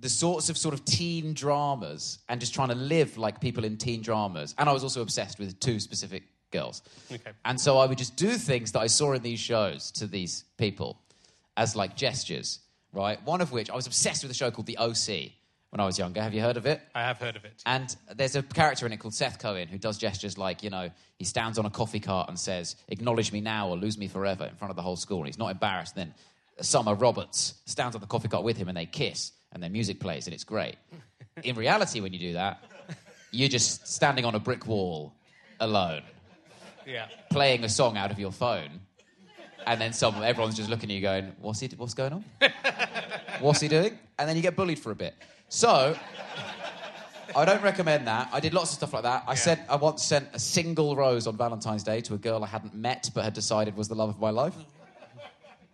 [0.01, 3.77] the sorts of sort of teen dramas and just trying to live like people in
[3.77, 4.55] teen dramas.
[4.59, 6.83] And I was also obsessed with two specific girls.
[7.11, 7.33] Okay.
[7.45, 10.45] And so I would just do things that I saw in these shows to these
[10.57, 11.01] people
[11.57, 12.61] as like gestures,
[12.93, 13.23] right?
[13.25, 15.33] One of which I was obsessed with a show called The OC
[15.71, 16.23] when I was younger.
[16.23, 16.81] Have you heard of it?
[16.95, 17.63] I have heard of it.
[17.67, 20.91] And there's a character in it called Seth Cohen who does gestures like, you know,
[21.19, 24.45] he stands on a coffee cart and says, acknowledge me now or lose me forever
[24.47, 25.19] in front of the whole school.
[25.19, 25.95] And he's not embarrassed.
[25.95, 26.15] Then
[26.61, 30.01] Summer Roberts stands on the coffee cart with him and they kiss and their music
[30.01, 30.77] plays and it's great.
[31.45, 32.65] In reality, when you do that,
[33.31, 35.13] you're just standing on a brick wall
[35.61, 36.03] alone,
[36.87, 37.07] Yeah.
[37.31, 38.81] playing a song out of your phone.
[39.67, 42.25] And then some, everyone's just looking at you going, what's, he, what's going on?
[43.41, 43.99] What's he doing?
[44.19, 45.15] And then you get bullied for a bit.
[45.49, 45.97] So
[47.37, 48.31] I don't recommend that.
[48.33, 49.25] I did lots of stuff like that.
[49.27, 52.49] I sent, I once sent a single rose on Valentine's Day to a girl I
[52.49, 54.55] hadn't met but had decided was the love of my life.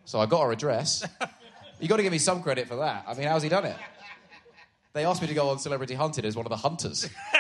[0.05, 1.07] So I got her address.
[1.81, 3.05] You got to give me some credit for that.
[3.07, 3.77] I mean, how's he done it?
[4.93, 7.09] They asked me to go on Celebrity Hunted as one of the hunters.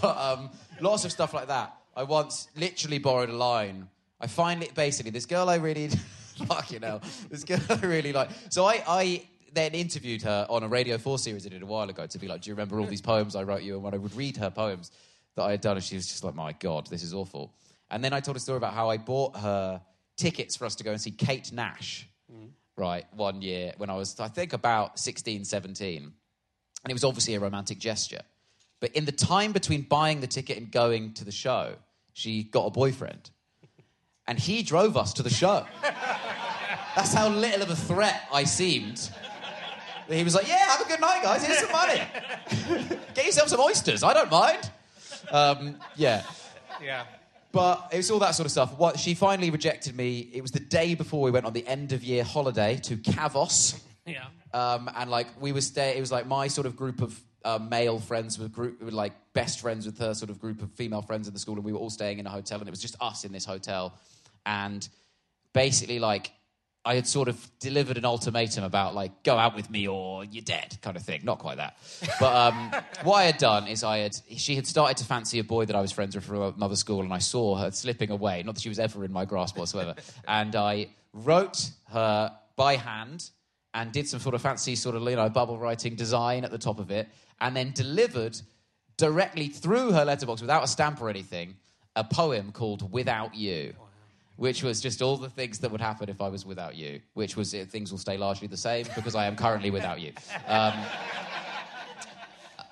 [0.00, 1.74] but um, lots of stuff like that.
[1.94, 3.88] I once literally borrowed a line.
[4.20, 5.88] I find it basically, this girl I really,
[6.46, 7.00] fuck you know,
[7.30, 8.30] this girl I really like.
[8.50, 11.88] So I, I then interviewed her on a Radio 4 series I did a while
[11.88, 13.74] ago to be like, do you remember all these poems I wrote you?
[13.74, 14.90] And when I would read her poems
[15.36, 17.54] that I had done, and she was just like, my God, this is awful.
[17.90, 19.80] And then I told a story about how I bought her
[20.16, 22.48] tickets for us to go and see Kate Nash, mm-hmm.
[22.76, 26.02] right, one year when I was, I think, about 16, 17.
[26.02, 28.20] And it was obviously a romantic gesture.
[28.80, 31.74] But in the time between buying the ticket and going to the show,
[32.12, 33.30] she got a boyfriend.
[34.26, 35.66] And he drove us to the show.
[36.96, 39.10] That's how little of a threat I seemed.
[40.08, 41.44] He was like, Yeah, have a good night, guys.
[41.44, 42.02] Here's some money.
[43.14, 44.02] Get yourself some oysters.
[44.02, 44.70] I don't mind.
[45.30, 46.24] Um, yeah.
[46.82, 47.04] Yeah.
[47.52, 48.76] But it was all that sort of stuff.
[48.78, 50.30] What she finally rejected me.
[50.32, 53.80] It was the day before we went on the end of year holiday to Kavos.
[54.06, 54.24] Yeah.
[54.52, 57.58] Um, and like we were stay, it was like my sort of group of uh,
[57.58, 61.02] male friends with group, with like best friends with her sort of group of female
[61.02, 62.82] friends in the school, and we were all staying in a hotel, and it was
[62.82, 63.94] just us in this hotel,
[64.46, 64.88] and
[65.52, 66.32] basically like
[66.84, 70.42] I had sort of delivered an ultimatum about like go out with me or you're
[70.42, 71.20] dead kind of thing.
[71.24, 71.76] Not quite that,
[72.18, 72.72] but um,
[73.02, 75.76] what I had done is I had she had started to fancy a boy that
[75.76, 78.42] I was friends with from another school, and I saw her slipping away.
[78.42, 79.94] Not that she was ever in my grasp whatsoever,
[80.28, 83.30] and I wrote her by hand
[83.74, 86.58] and did some sort of fancy sort of you know bubble writing design at the
[86.58, 87.08] top of it,
[87.40, 88.40] and then delivered
[88.96, 91.56] directly through her letterbox without a stamp or anything
[91.96, 93.74] a poem called "Without You."
[94.36, 97.36] Which was just all the things that would happen if I was without you, which
[97.36, 100.12] was uh, things will stay largely the same because I am currently without you.
[100.46, 100.72] Um,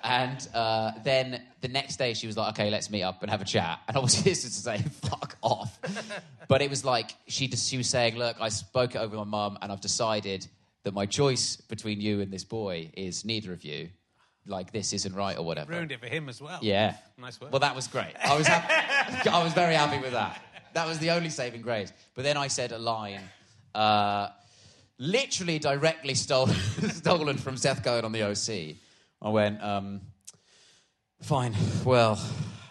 [0.03, 3.41] and uh, then the next day she was like, okay, let's meet up and have
[3.41, 3.79] a chat.
[3.87, 5.79] And obviously this is to say, fuck off.
[6.47, 9.23] But it was like, she, just, she was saying, look, I spoke it over my
[9.23, 10.47] mum and I've decided
[10.83, 13.89] that my choice between you and this boy is neither of you.
[14.49, 15.71] Like, this isn't right or whatever.
[15.71, 16.59] Ruined it for him as well.
[16.61, 16.95] Yeah.
[17.17, 17.51] Nice work.
[17.51, 18.13] Well, that was great.
[18.23, 20.41] I was, happy, I was very happy with that.
[20.73, 21.93] That was the only saving grace.
[22.15, 23.21] But then I said a line,
[23.75, 24.29] uh,
[24.97, 26.55] literally directly stolen,
[26.89, 28.75] stolen from Seth Cohen on the OC.
[29.21, 30.01] I went, um,
[31.21, 32.19] fine, well,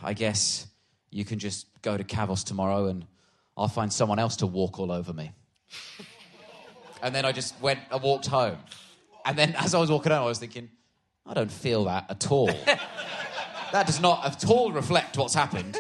[0.03, 0.67] I guess
[1.11, 3.07] you can just go to Kavos tomorrow and
[3.57, 5.33] I'll find someone else to walk all over me.
[7.03, 8.59] and then I just went, I walked home.
[9.25, 10.71] And then as I was walking home, I was thinking,
[11.29, 12.47] I don't feel that at all.
[13.73, 15.77] that does not at all reflect what's happened.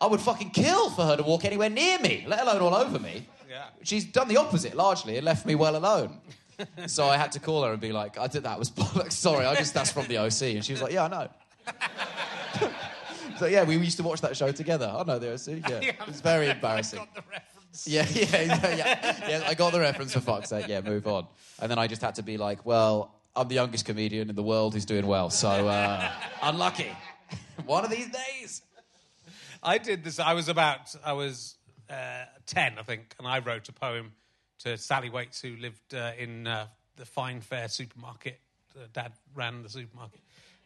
[0.00, 2.98] I would fucking kill for her to walk anywhere near me, let alone all over
[2.98, 3.28] me.
[3.50, 3.66] Yeah.
[3.82, 6.18] She's done the opposite largely and left me well alone.
[6.86, 9.12] so I had to call her and be like, I did that was bollocks.
[9.12, 10.42] Sorry, I just that's from the OC.
[10.54, 11.28] And she was like, Yeah, I know.
[13.38, 14.90] so yeah, we used to watch that show together.
[14.94, 15.70] I know the OC.
[15.70, 16.98] Yeah, it was very embarrassing.
[16.98, 17.86] got the reference.
[17.86, 19.28] Yeah, yeah, yeah, yeah.
[19.28, 19.44] yeah.
[19.46, 20.66] I got the reference for fuck's sake.
[20.66, 21.26] Yeah, move on.
[21.60, 24.42] And then I just had to be like, well, I'm the youngest comedian in the
[24.42, 26.10] world who's doing well, so uh,
[26.42, 26.90] unlucky.
[27.66, 28.62] One of these days.
[29.62, 30.18] I did this.
[30.18, 31.56] I was about, I was
[31.88, 34.12] uh, 10, I think, and I wrote a poem
[34.60, 36.66] to Sally Waits, who lived uh, in uh,
[36.96, 38.38] the Fine Fare supermarket.
[38.76, 40.20] Uh, Dad ran the supermarket.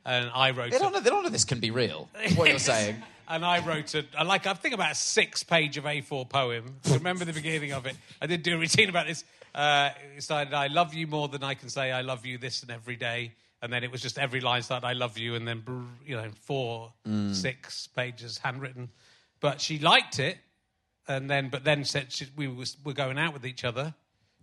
[0.04, 2.08] And I wrote They a- don't, know, they don't know this can be real.
[2.36, 2.96] What you're saying.
[3.28, 6.76] and I wrote a, I like, I think about a six page of A4 poem.
[6.88, 7.96] I remember the beginning of it.
[8.20, 9.24] I did do a routine about this.
[9.56, 12.62] Uh, it started, I love you more than I can say I love you this
[12.62, 13.32] and every day.
[13.62, 15.64] And then it was just every line started, I love you, and then,
[16.04, 16.92] you know, four,
[17.32, 18.90] six pages handwritten.
[19.40, 20.36] But she liked it,
[21.08, 23.94] and then, but then said she, we was, were going out with each other.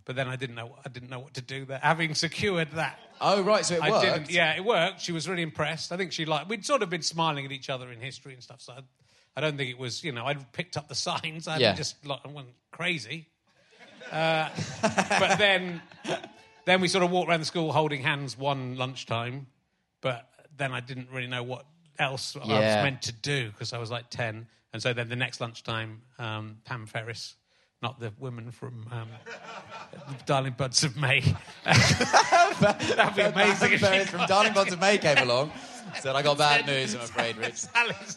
[0.04, 1.78] But then I didn't know, I didn't know what to do there.
[1.80, 4.02] Having secured that, Oh right, so it I worked.
[4.04, 4.30] didn't.
[4.32, 5.00] Yeah, it worked.
[5.00, 5.92] She was really impressed.
[5.92, 6.48] I think she liked.
[6.48, 8.60] We'd sort of been smiling at each other in history and stuff.
[8.60, 8.80] So I,
[9.36, 10.02] I don't think it was.
[10.02, 11.46] You know, I'd picked up the signs.
[11.46, 11.74] I Yeah.
[11.74, 13.28] just like, I went crazy.
[14.10, 14.48] Uh,
[15.18, 15.80] but then,
[16.64, 19.46] then we sort of walked around the school holding hands one lunchtime.
[20.00, 21.66] But then I didn't really know what
[21.98, 22.82] else I was Yeah.
[22.82, 24.46] meant to do because I was like ten.
[24.72, 27.36] And so then the next lunchtime, um, Pam Ferris.
[27.84, 29.08] Not the woman from um,
[30.26, 31.20] Darling Buds of May.
[31.66, 33.72] That'd be amazing.
[33.74, 35.52] if she from Darling Buds of May came along.
[36.00, 37.64] Said, I got bad news, I'm afraid, Rich.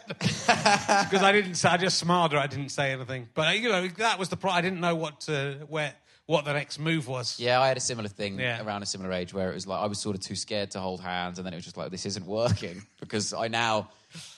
[0.07, 1.55] because I didn't.
[1.55, 2.37] say- I just smiled her.
[2.39, 3.27] I didn't say anything.
[3.33, 4.51] But you know, that was the pro.
[4.51, 5.93] I didn't know what to where
[6.27, 7.37] what the next move was.
[7.37, 8.65] Yeah, I had a similar thing Yeah.
[8.65, 10.79] around a similar age where it was like I was sort of too scared to
[10.79, 13.89] hold hands, and then it was just like this isn't working because I now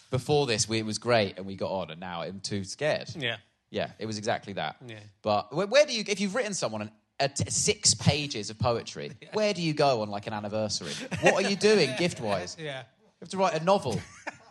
[0.10, 3.10] before this we, it was great and we got on, and now I'm too scared.
[3.16, 3.38] Yeah.
[3.70, 4.78] Yeah, it was exactly that.
[4.88, 4.98] Yeah.
[5.22, 8.58] But where, where do you, if you've written someone an a t- six pages of
[8.58, 9.12] poetry.
[9.34, 10.94] Where do you go on like an anniversary?
[11.22, 12.56] What are you doing gift wise?
[12.60, 12.80] Yeah.
[12.80, 12.86] You
[13.22, 14.00] have to write a novel.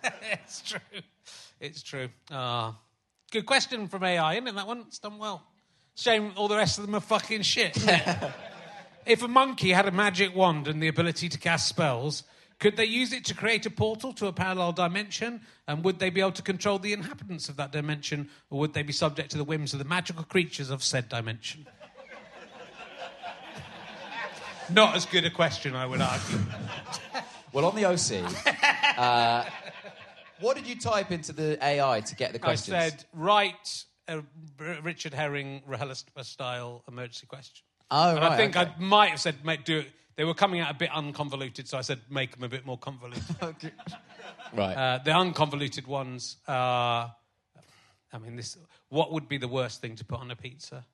[0.33, 1.01] it's true.
[1.61, 2.09] It's true.
[2.31, 2.79] Ah,
[3.33, 4.55] good question from AI, isn't it?
[4.55, 5.43] That one, it's done well.
[5.95, 7.77] Shame all the rest of them are fucking shit.
[9.07, 12.23] if a monkey had a magic wand and the ability to cast spells,
[12.59, 15.41] could they use it to create a portal to a parallel dimension?
[15.69, 18.83] And would they be able to control the inhabitants of that dimension, or would they
[18.83, 21.67] be subject to the whims of the magical creatures of said dimension?
[24.71, 26.39] Not as good a question, I would argue.
[27.51, 29.43] Well, on the OC, uh,
[30.41, 32.75] what did you type into the AI to get the question?
[32.75, 34.23] I said, write a
[34.83, 37.65] Richard Herring RHLST style emergency question.
[37.91, 38.33] oh, and right.
[38.33, 38.71] I think okay.
[38.71, 39.89] I might have said, make, do it.
[40.19, 42.77] They were coming out a bit unconvoluted, so I said, make them a bit more
[42.77, 43.23] convoluted.
[44.55, 44.75] Right.
[44.75, 47.15] uh, the unconvoluted ones are,
[48.13, 48.57] I mean, this.
[48.89, 50.85] What would be the worst thing to put on a pizza?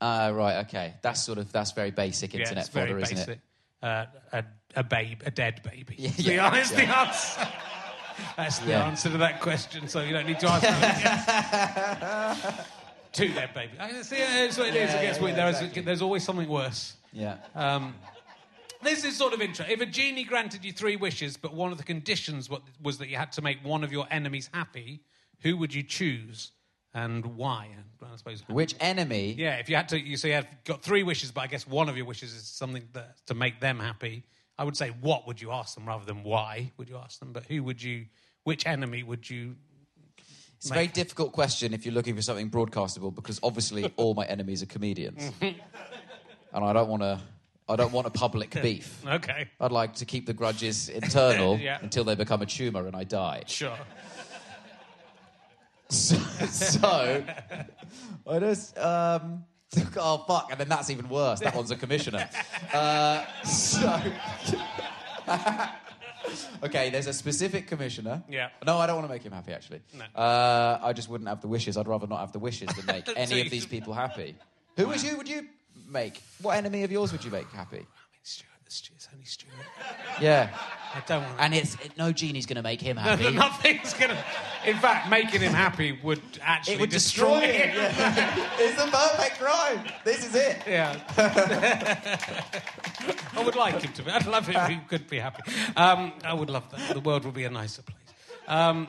[0.00, 0.94] Uh, right, okay.
[1.00, 3.18] That's sort of, that's very basic internet yeah, it's very fodder, basic.
[3.18, 3.40] isn't it?
[3.82, 4.44] Uh, a,
[4.76, 5.94] a babe, a dead baby.
[5.96, 7.48] Yeah, the yeah, honest the answer.
[8.36, 8.86] That's the Yeah.
[8.86, 12.64] answer to that question, so you don't need to ask me again.
[13.12, 13.78] Two dead babies.
[13.80, 14.90] I see, it's what it is.
[14.90, 15.36] Yeah, it gets yeah, weird.
[15.36, 15.82] yeah, There is- exactly.
[15.82, 16.96] there's always something worse.
[17.12, 17.36] Yeah.
[17.54, 17.94] Um,
[18.82, 19.74] this is sort of interesting.
[19.74, 22.48] If a genie granted you three wishes, but one of the conditions
[22.82, 25.00] was that you had to make one of your enemies happy,
[25.42, 26.52] who would you choose
[26.94, 27.68] and why?
[27.74, 28.44] And I suppose.
[28.48, 29.34] Which enemy?
[29.38, 31.66] Yeah, if you had to, you say you have got three wishes, but I guess
[31.66, 34.24] one of your wishes is something that, to make them happy.
[34.58, 37.32] I would say, what would you ask them rather than why would you ask them?
[37.32, 38.06] But who would you,
[38.44, 39.56] which enemy would you?
[40.58, 44.24] It's a very difficult question if you're looking for something broadcastable because obviously all my
[44.26, 45.32] enemies are comedians.
[45.40, 45.54] and
[46.52, 47.20] I don't want to
[47.68, 49.02] I don't want a public beef.
[49.06, 51.78] Okay, I'd like to keep the grudges internal Yeah.
[51.82, 53.44] until they become a tumor and I die.
[53.46, 53.76] sure.
[55.88, 56.16] So,
[56.48, 57.22] so
[58.26, 59.44] I just um
[59.96, 61.40] oh fuck, and then that's even worse.
[61.40, 62.28] That one's a commissioner.
[62.72, 64.00] Uh, so
[66.62, 68.22] okay, there's a specific commissioner.
[68.28, 68.48] Yeah.
[68.66, 69.52] No, I don't want to make him happy.
[69.52, 70.04] Actually, No.
[70.20, 71.76] uh, I just wouldn't have the wishes.
[71.76, 74.34] I'd rather not have the wishes than make any of these people happy.
[74.78, 75.16] Who would you?
[75.18, 75.46] Would you
[75.92, 76.22] make?
[76.40, 77.84] What enemy of yours would you make happy?
[78.22, 78.48] Stewart,
[78.96, 79.52] it's only Stewart.
[80.18, 80.48] Yeah,
[80.94, 81.36] I don't want.
[81.40, 83.30] and it's it, no genie's going to make him No, happy.
[83.30, 84.16] nothing's gonna.
[84.64, 87.70] In fact, making him happy would actually It would destroy, destroy him.
[87.70, 87.76] him.
[87.76, 88.48] Yeah.
[88.58, 89.84] it's the perfect crime.
[90.04, 90.62] This is it.
[90.66, 90.98] Yeah.
[93.36, 94.10] I would like him to be.
[94.10, 95.42] I'd love it if he could be happy.
[95.76, 96.94] Um, I would love that.
[96.94, 97.96] The world would be a nicer place.
[98.48, 98.88] Um,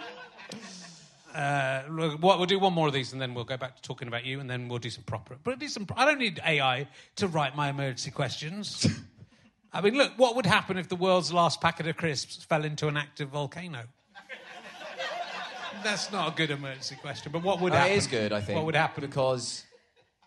[1.34, 3.82] uh, look, what, we'll do one more of these and then we'll go back to
[3.82, 5.36] talking about you and then we'll do some proper.
[5.44, 5.88] But do some.
[5.96, 8.86] I don't need AI to write my emergency questions.
[9.74, 12.88] I mean, look, what would happen if the world's last packet of crisps fell into
[12.88, 13.80] an active volcano?
[15.84, 17.94] That's not a good emergency question, but what would No, happen?
[17.94, 18.56] It is good, I think.
[18.56, 19.02] What would happen?
[19.02, 19.64] Because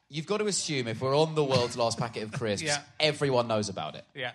[0.08, 2.78] you've got to assume if we're on the world's last packet of crisps, Yeah.
[3.00, 4.04] everyone knows about it.
[4.14, 4.32] Yeah.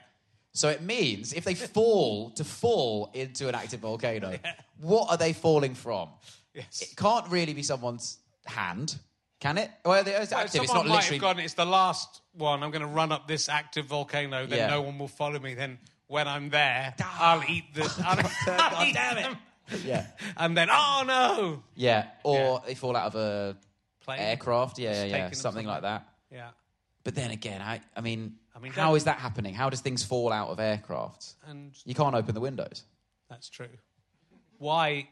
[0.53, 4.38] So it means if they fall to fall into an active volcano,
[4.80, 6.09] what are they falling from?
[6.54, 6.82] Yes.
[6.82, 8.97] It can't really be someone's hand,
[9.39, 9.72] can it?
[9.86, 10.64] Well, it's Well, active.
[10.64, 11.18] It's not might literally.
[11.18, 11.39] have gone.
[11.39, 12.64] It's the last one.
[12.64, 14.45] I'm going to run up this active volcano.
[14.45, 14.68] Then Yeah.
[14.68, 15.54] no one will follow me.
[15.54, 17.84] Then when I'm there, I'll eat the.
[18.06, 19.38] I'll, I'll eat them.
[19.86, 22.08] Yeah, And then oh no, yeah.
[22.24, 23.58] Or they fall out of a
[24.04, 24.20] Plane.
[24.20, 24.78] aircraft.
[24.80, 25.30] Yeah, yeah, yeah.
[25.30, 26.06] them Something like that.
[26.30, 26.49] Yeah.
[27.06, 29.54] But then again, I, I mean, I mean, how that happening?
[29.54, 31.36] How does things fall out of aircraft?
[31.47, 32.84] And You can't open the windows.
[33.30, 33.70] that's true.
[34.58, 35.08] Why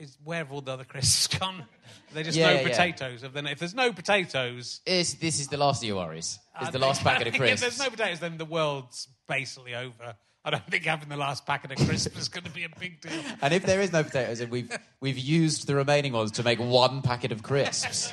[0.00, 1.64] is where have all the other crisps gone?
[2.12, 2.68] They just Yeah, no yeah.
[2.68, 3.22] potatoes.
[3.22, 6.38] If then if there's no potatoes, It's, this is the last of your worries.
[6.56, 7.62] It's I the think- last packet of crisps.
[7.62, 7.78] If crisps.
[7.78, 10.16] there's no potatoes, then the world's basically over.
[10.44, 13.00] I don't think having the last packet of crisps is going to be a big
[13.02, 13.12] deal.
[13.42, 14.70] And if there is no potatoes, and we've
[15.00, 18.10] we've used the remaining ones to make one packet of crisps.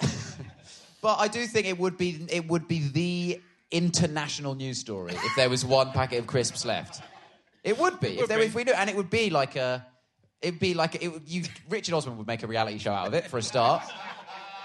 [1.00, 3.40] but I do think it would be it would be the
[3.70, 7.02] international news story if there was one packet of crisps left.
[7.64, 8.44] It would be if there be.
[8.46, 9.84] if we knew, and it would be like a
[10.42, 13.26] it'd be like it you Richard Osman would make a reality show out of it
[13.28, 13.82] for a start.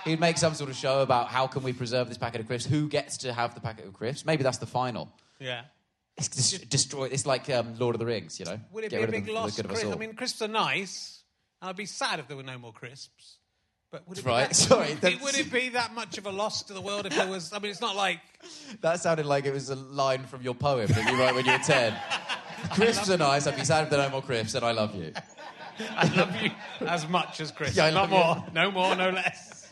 [0.05, 2.69] He'd make some sort of show about how can we preserve this packet of crisps,
[2.69, 4.25] who gets to have the packet of crisps.
[4.25, 5.11] Maybe that's the final.
[5.39, 5.63] Yeah.
[6.17, 7.05] It's dis- destroy.
[7.05, 8.59] It's like um, Lord of the Rings, you know.
[8.71, 9.55] Would it Get be a big them for the loss?
[9.55, 9.95] good of us Crisps?
[9.95, 11.23] I mean, crisps are nice,
[11.61, 13.37] and I'd be sad if there were no more crisps.
[13.91, 16.31] But would it be Right, that, sorry, it, would it be that much of a
[16.31, 17.53] loss to the world if there was?
[17.53, 18.19] I mean, it's not like
[18.81, 21.51] That sounded like it was a line from your poem that you wrote when you
[21.51, 21.93] were 10.
[22.71, 23.45] Crisps are nice.
[23.45, 25.13] I'd be sad if there are no more crisps, and I love you.
[25.95, 26.51] I love you
[26.81, 27.75] as much as Chris.
[27.75, 29.71] Yeah, I not love more, no more, no less.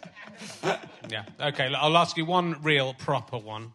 [1.10, 1.26] yeah.
[1.40, 1.74] Okay.
[1.74, 3.74] I'll ask you one real proper one.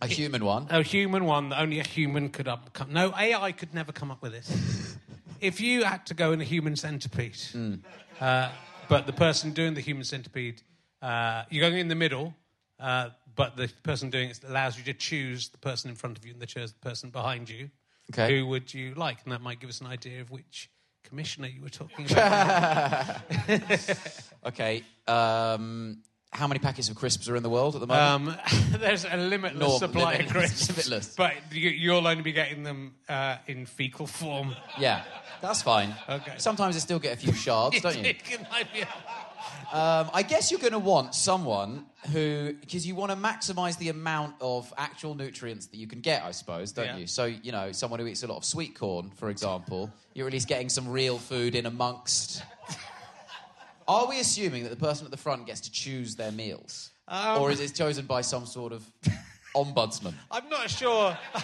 [0.00, 0.66] A human one.
[0.70, 2.72] A human one that only a human could up.
[2.72, 4.96] Come, no AI could never come up with this.
[5.40, 7.38] if you had to go in a human centipede,
[8.20, 8.50] uh,
[8.88, 10.60] but the person doing the human centipede,
[11.00, 12.34] uh, you're going in the middle,
[12.82, 16.24] Uh, but the person doing it allows you to choose the person in front of
[16.26, 17.70] you and the choose the person behind you.
[18.12, 18.28] Okay.
[18.36, 19.18] Who would you like?
[19.22, 20.68] And that might give us an idea of which
[21.04, 23.16] commissioner you were talking about.
[24.44, 24.82] Okay.
[25.06, 25.98] Um,
[26.32, 28.38] how many packets of crisps are in the world at the moment?
[28.52, 31.14] Um, there's a limitless Norm- supply limitless- of crisps, limitless.
[31.14, 34.56] but you, you'll only be getting them uh, in fecal form.
[34.78, 35.04] yeah,
[35.40, 35.94] that's fine.
[36.08, 36.32] Okay.
[36.38, 38.02] Sometimes they still get a few shards, don't you?
[38.04, 38.82] It might be-
[39.72, 43.88] Um, I guess you're going to want someone who, because you want to maximise the
[43.88, 46.96] amount of actual nutrients that you can get, I suppose, don't Yeah.
[46.98, 47.06] you?
[47.06, 50.32] So, you know, someone who eats a lot of sweet corn, for example, you're at
[50.34, 52.42] least getting some real food in amongst.
[53.88, 56.90] Are we assuming that the person at the front gets to choose their meals?
[57.08, 58.84] Um, or is it chosen by some sort of
[59.54, 60.14] ombudsman?
[60.30, 61.16] I'm not sure.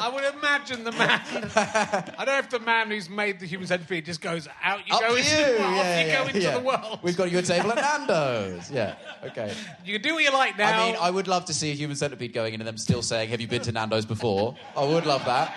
[0.00, 1.20] I would imagine the man.
[1.56, 4.86] I don't know if the man who's made the human centipede just goes out.
[4.86, 5.36] You Up go to into you.
[5.36, 5.74] the world.
[5.76, 6.58] Yeah, you yeah, go into yeah.
[6.58, 6.98] the world.
[7.02, 7.76] We've got you a table at
[8.08, 8.70] Nando's.
[8.70, 9.54] Yeah, okay.
[9.84, 10.82] You can do what you like now.
[10.82, 13.02] I mean, I would love to see a human centipede going in and them still
[13.02, 14.56] saying, Have you been to Nando's before?
[14.76, 15.54] I would love that.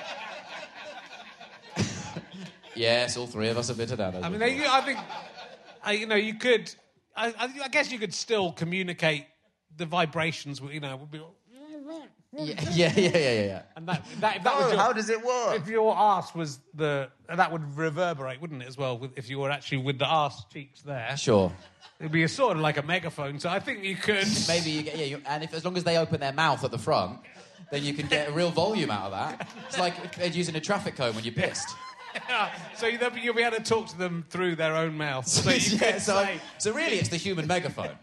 [2.76, 4.24] yes, all three of us have been to Nando's.
[4.24, 5.00] I mean, they, I think,
[5.84, 6.74] I, you know, you could.
[7.16, 9.26] I, I, I guess you could still communicate
[9.76, 10.62] the vibrations.
[10.62, 11.22] You know, would be.
[12.34, 13.62] Yeah, yeah, yeah, yeah, yeah.
[13.76, 15.56] And that, that, if that was Oh, your, how does it work?
[15.60, 18.98] If your ass was the, that would reverberate, wouldn't it, as well?
[18.98, 21.52] With, if you were actually with the ass cheeks there, Sure.
[22.00, 23.40] it'd be a sort of like a megaphone.
[23.40, 24.28] So I think you could.
[24.48, 26.72] Maybe you get, yeah, you, and if as long as they open their mouth at
[26.72, 27.20] the front,
[27.72, 29.50] then you can get a real volume out of that.
[29.68, 31.70] It's like they're using a traffic cone when you're pissed.
[32.76, 35.28] so you'll be, you'll be able to talk to them through their own mouth.
[35.28, 37.98] So you yeah, could so, say, so really, it's the human megaphone.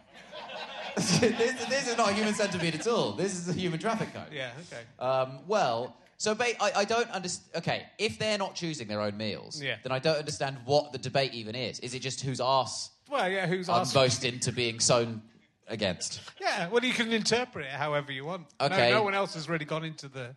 [1.21, 3.13] this, this is not a human centipede at all.
[3.13, 4.27] This is a human traffic cone.
[4.33, 4.83] yeah, okay.
[4.99, 7.57] Um, well, so ba- I, I don't understand.
[7.63, 9.77] Okay, if they're not choosing their own meals, Yeah.
[9.83, 11.79] then I don't understand what the debate even is.
[11.81, 13.95] Is it just whose arse Well, yeah, who's I'm asked?
[13.95, 15.23] most into being sown
[15.69, 16.21] against?
[16.41, 18.47] Yeah, well, you can interpret it however you want.
[18.61, 18.91] No- Okay.
[18.91, 20.35] No, one else has really gone into the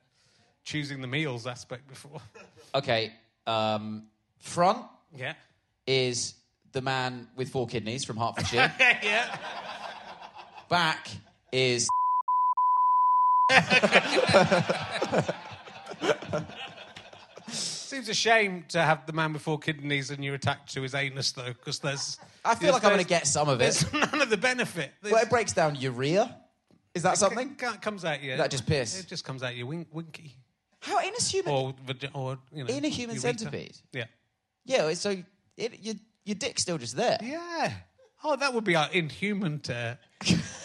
[0.64, 2.22] choosing the meals aspect before.
[2.74, 3.12] Okay,
[3.48, 4.04] um,
[4.40, 5.34] front yeah.
[5.86, 6.36] is
[6.72, 8.72] the man with four kidneys from Hertfordshire.
[8.80, 9.38] yeah.
[10.72, 11.10] Back
[11.52, 11.90] is
[17.50, 20.96] Seems a shame to have the man with four kidneys and you're attached to his
[20.96, 22.18] anus, though, because there's.
[22.46, 23.66] I feel there's- like I'm going to get some of it.
[23.66, 24.94] There's none of the benefit.
[25.02, 26.38] There's- Well, it breaks down urea.
[26.96, 27.58] Is that something?
[27.60, 28.38] It, it comes out you.
[28.38, 28.98] That just piss?
[28.98, 30.38] It just comes out you wink, winky.
[30.80, 31.54] How in a human?
[31.54, 31.74] Or,
[32.14, 32.74] or, you know.
[32.74, 33.20] In a human ureta.
[33.20, 33.76] centipede?
[33.92, 34.06] Yeah.
[34.66, 35.18] Yeah, so
[35.58, 37.18] it, your your dick's still just there.
[37.22, 37.74] Yeah.
[38.24, 39.98] Oh, that would be uh, inhuman to.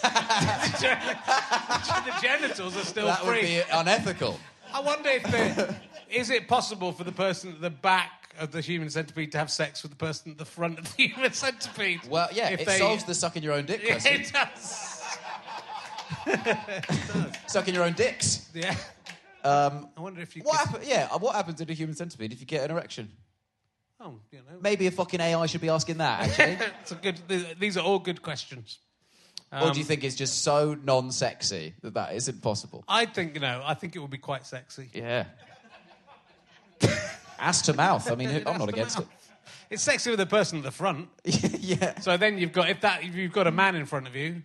[2.04, 3.28] the genitals are still That free.
[3.34, 4.38] would be unethical.
[4.72, 5.74] I wonder if the,
[6.10, 9.50] is it possible for the person at the back of the human centipede to have
[9.50, 12.00] sex with the person at the front of the human centipede?
[12.08, 14.20] Well, yeah, If it they- solves the sucking your own dick question.
[14.20, 14.92] it does.
[17.46, 18.48] sucking your own dicks.
[18.54, 18.74] Yeah.
[19.44, 20.68] Um, I wonder if you what could.
[20.68, 23.10] happen- yeah, uh, what happens in a human centipede if you get an erection?
[24.00, 24.58] Oh, you know.
[24.60, 26.66] Maybe a fucking AI should be asking that, actually.
[26.82, 27.16] it's a good.
[27.28, 28.78] th- These are all good questions.
[29.52, 32.84] Or do you um, think it's just so non-sexy that that isn't possible?
[32.88, 33.62] I think you know.
[33.64, 34.90] I think it would be quite sexy.
[34.92, 35.24] Yeah.
[37.38, 38.10] Ass to mouth.
[38.10, 39.08] I mean, I'm not against mouth.
[39.70, 41.08] It's sexy with the person at the front.
[41.24, 41.60] it.
[41.60, 41.98] yeah.
[42.00, 44.42] So then you've got if that if you've got a man in front of you,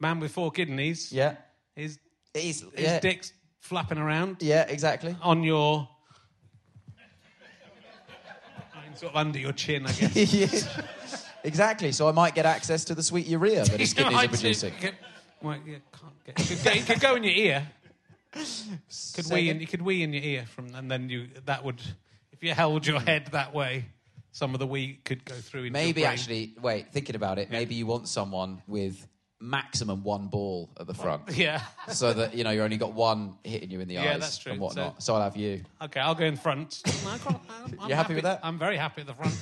[0.00, 1.36] man with four kidneys, Yeah.
[1.74, 1.98] his
[2.32, 2.98] He's, his yeah.
[2.98, 5.16] dick's flapping around Yeah, exactly.
[5.22, 5.88] on your.
[8.74, 10.34] I mean, sort of under your chin, I guess.
[10.34, 10.48] Yeah.
[11.44, 11.92] Exactly.
[11.92, 14.72] So I might get access to the sweet urea that his kidneys are producing.
[14.80, 14.94] Get,
[15.42, 16.38] well, you can't get.
[16.38, 17.68] You could, go, you could go in your ear.
[19.14, 21.80] Could wee in, you could wee in your ear from, and then you that would,
[22.32, 23.06] if you held your hmm.
[23.06, 23.84] head that way,
[24.32, 25.70] some of the wee could go through.
[25.70, 29.06] Maybe actually, wait, thinking about it, maybe you want someone with
[29.40, 31.22] maximum one ball at the front.
[31.36, 31.60] Yeah.
[31.88, 34.38] so that, you know, you've only got one hitting you in the Yeah, eyes that's
[34.38, 34.52] true.
[34.52, 35.02] and whatnot.
[35.02, 35.62] So- So, I'll have you.
[35.82, 36.82] Okay, I'll go in front.
[36.86, 38.40] I can't- I'm- I'm You're happy with that?
[38.42, 39.34] I'm very happy at the front.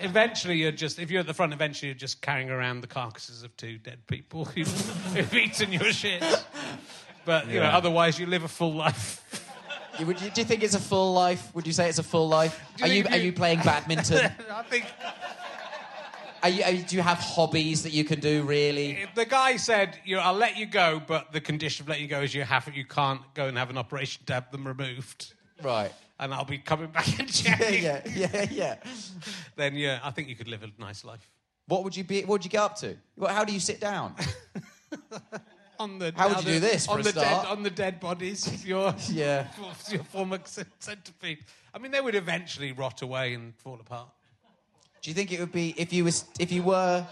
[0.00, 3.42] Eventually, you're just if you're at the front, eventually you're just carrying around the carcasses
[3.42, 4.68] of two dead people who've,
[5.14, 6.22] who've eaten your shit.
[7.24, 7.76] But you know, Yeah.
[7.76, 9.24] otherwise you live a full life.
[9.98, 11.54] You- Would you, do you think it's a full life?
[11.54, 12.60] Would you say it's a full life?
[12.76, 14.30] Do you Are you, think are you- you playing badminton?
[14.50, 14.84] I think
[16.42, 18.92] are you, are you, do you have hobbies that you can do, really?
[18.92, 22.04] if the guy said, you know, "I'll let you go," but the condition of letting
[22.04, 24.64] you go is you have you can't go and have an operation to have them
[24.66, 25.90] removed, Right.
[26.20, 27.82] And I'll be coming back and Yeah, checking.
[27.84, 28.76] yeah, yeah, yeah.
[29.56, 31.28] Then yeah, I think you could live a nice life.
[31.66, 32.20] What would you be?
[32.20, 32.96] What would you get up to?
[33.16, 34.14] What, how do you sit down?
[35.80, 37.44] On the How would you do this for on a the start?
[37.44, 39.46] dead on the dead bodies of your Yeah.
[39.62, 41.38] of your former centipede?
[41.72, 44.08] I mean, they would eventually rot away and fall apart.
[45.02, 47.06] Do you think it would be if you was if you were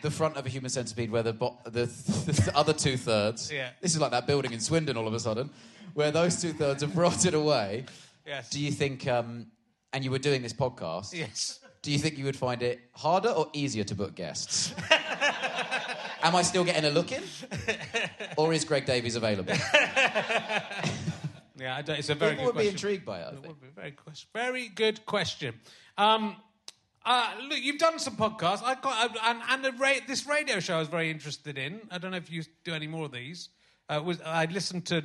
[0.00, 3.50] the front of a human centipede where the, bo- the, the other two thirds.
[3.52, 3.70] Yeah.
[3.82, 5.50] This is like that building in Swindon all of a sudden,
[5.94, 7.84] where those two thirds have rotted away.
[8.26, 8.50] Yes.
[8.50, 9.46] Do you think, um,
[9.92, 11.60] and you were doing this podcast, Yes.
[11.82, 14.74] do you think you would find it harder or easier to book guests?
[16.22, 17.22] Am I still getting a look in?
[18.36, 19.54] Or is Greg Davies available?
[21.58, 22.38] Yeah, I don't, it's a very good.
[22.40, 22.74] People good would be question.
[22.74, 23.46] intrigued by it, I It think.
[23.46, 25.54] would be very, ques- very good question.
[25.96, 26.36] Um,
[27.02, 28.62] uh, look, you've done some podcasts.
[28.62, 31.80] I got and, and the ra- this radio show I was very interested in.
[31.90, 33.48] I don't know if you do any more of these.
[33.88, 35.02] Uh, was I listened to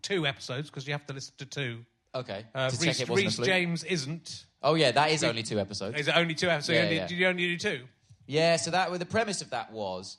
[0.00, 1.84] two episodes because you have to listen to two.
[2.14, 2.44] Okay.
[2.54, 3.46] Uh, to check it wasn't a Rhys fluke.
[3.46, 4.44] James isn't.
[4.62, 5.98] Oh, yeah, that is only two episodes.
[5.98, 6.74] Is it only two episodes?
[6.76, 7.06] Yeah, you only, yeah.
[7.06, 7.80] Did you only do two?
[8.26, 10.18] Yeah, so that the premise of that was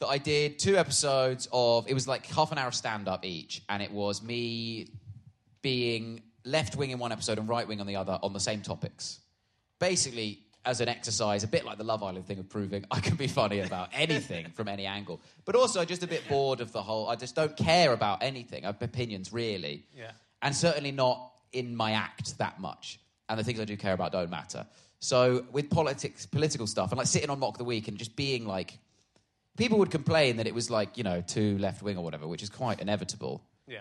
[0.00, 3.62] that I did two episodes of it was like half an hour stand up each,
[3.68, 4.90] and it was me
[5.62, 8.62] being left wing in one episode and right wing on the other on the same
[8.62, 9.20] topics.
[9.80, 13.16] Basically, as an exercise, a bit like the Love Island thing of proving I can
[13.16, 16.82] be funny about anything from any angle, but also just a bit bored of the
[16.82, 17.08] whole.
[17.08, 18.64] I just don't care about anything.
[18.64, 20.10] Opinions really, Yeah.
[20.42, 23.00] And certainly not in my act that much.
[23.28, 24.66] And the things I do care about don't matter.
[25.00, 28.46] So with politics, political stuff, and like sitting on Mock the Week and just being
[28.46, 28.78] like,
[29.56, 32.42] people would complain that it was like you know too left wing or whatever, which
[32.42, 33.42] is quite inevitable.
[33.66, 33.80] Yeah.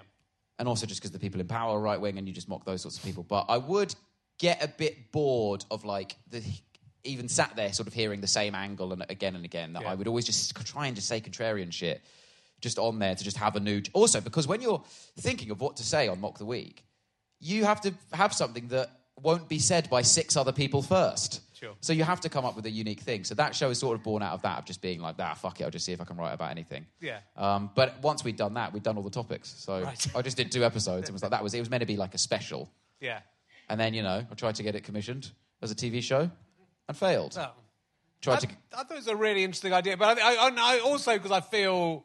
[0.57, 2.65] And also just because the people in power are right wing, and you just mock
[2.65, 3.23] those sorts of people.
[3.23, 3.93] But I would
[4.37, 6.41] get a bit bored of like the
[7.03, 9.73] even sat there sort of hearing the same angle and again and again.
[9.73, 9.91] That Yeah.
[9.91, 12.01] I would always just try and just say contrarian shit
[12.65, 13.81] just on there to just have a new.
[13.93, 14.83] Also, because when you're
[15.19, 16.83] thinking of what to say on Mock the Week,
[17.39, 18.89] you have to have something that
[19.21, 21.41] won't be said by six other people first.
[21.55, 21.73] Sure.
[21.79, 23.23] So you have to come up with a unique thing.
[23.23, 25.35] So that show is sort of born out of that, of just being like, ah,
[25.35, 26.85] fuck it, I'll just see if I can write about anything.
[26.99, 27.19] Yeah.
[27.37, 29.53] Um, but once we'd done that, we'd done all the topics.
[29.57, 30.07] So Right.
[30.15, 31.97] I just did two episodes and was like, that was it was meant to be
[31.97, 32.69] like a special.
[32.99, 33.19] Yeah.
[33.69, 36.29] And then, you know, I tried to get it commissioned as a TV show
[36.89, 37.37] and failed.
[37.39, 37.51] Oh.
[38.21, 38.47] Tried I, to.
[38.73, 41.41] I thought it was a really interesting idea, but I, I, I also because I
[41.41, 42.03] feel,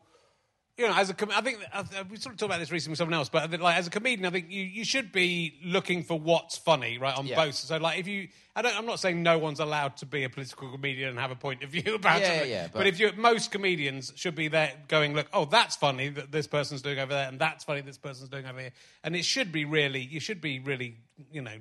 [0.80, 2.92] you know, as a com- I think I, we sort of talked about this recently
[2.92, 5.58] with someone else, but uh, like as a comedian, I think you, you should be
[5.62, 7.36] looking for what's funny, right, on Yeah.
[7.44, 7.54] both.
[7.54, 10.30] So like if you, I don't, I'm not saying no one's allowed to be a
[10.30, 12.98] political comedian and have a point of view about Yeah, something, yeah, but, but- if
[12.98, 16.98] you, most comedians should be there going, look, oh, that's funny that this person's doing
[16.98, 18.72] over there, and that's funny this person's doing over here,
[19.04, 20.96] and it should be really, you should be really,
[21.30, 21.58] you know,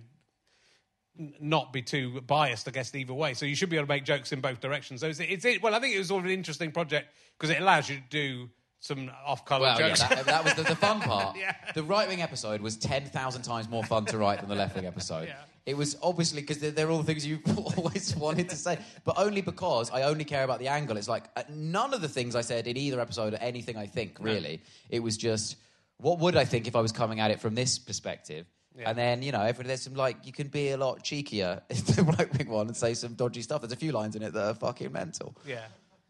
[1.41, 3.34] not be too biased, I guess, either way.
[3.34, 5.01] So you should be able to make jokes in both directions.
[5.01, 7.49] So it's, it's it, well, I think it was sort of an interesting project because
[7.53, 8.49] it allows you to do
[8.80, 10.04] some off-color Well, yeah, jokes.
[10.04, 11.36] that, that was the, the fun part.
[11.40, 11.54] Yeah.
[11.76, 14.86] The right wing episode was 10,000 times more fun to write than the left wing
[14.86, 15.28] episode.
[15.28, 15.36] Yeah.
[15.66, 17.42] It was obviously because they're, they're all things you've
[17.78, 20.98] always wanted to say, but only because I only care about the angle.
[20.98, 23.86] It's like uh, none of the things I said in either episode are anything I
[23.86, 24.62] think, really.
[24.90, 25.58] It was just,
[25.98, 28.46] what would I think if I was coming at it from this perspective?
[28.86, 31.78] And then, you know, if there's some, like, you can be a lot cheekier in
[31.96, 33.60] the right wing one and say some dodgy stuff.
[33.60, 35.36] There's a few lines in it that are fucking mental.
[35.46, 35.66] yeah.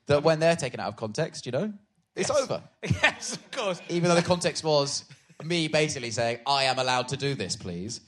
[0.05, 1.73] That when they're taken out of context, you know,
[2.15, 3.81] it's over Yes, of course.
[3.89, 5.05] even though the context was
[5.43, 8.01] me basically saying, "I am allowed to do this, please."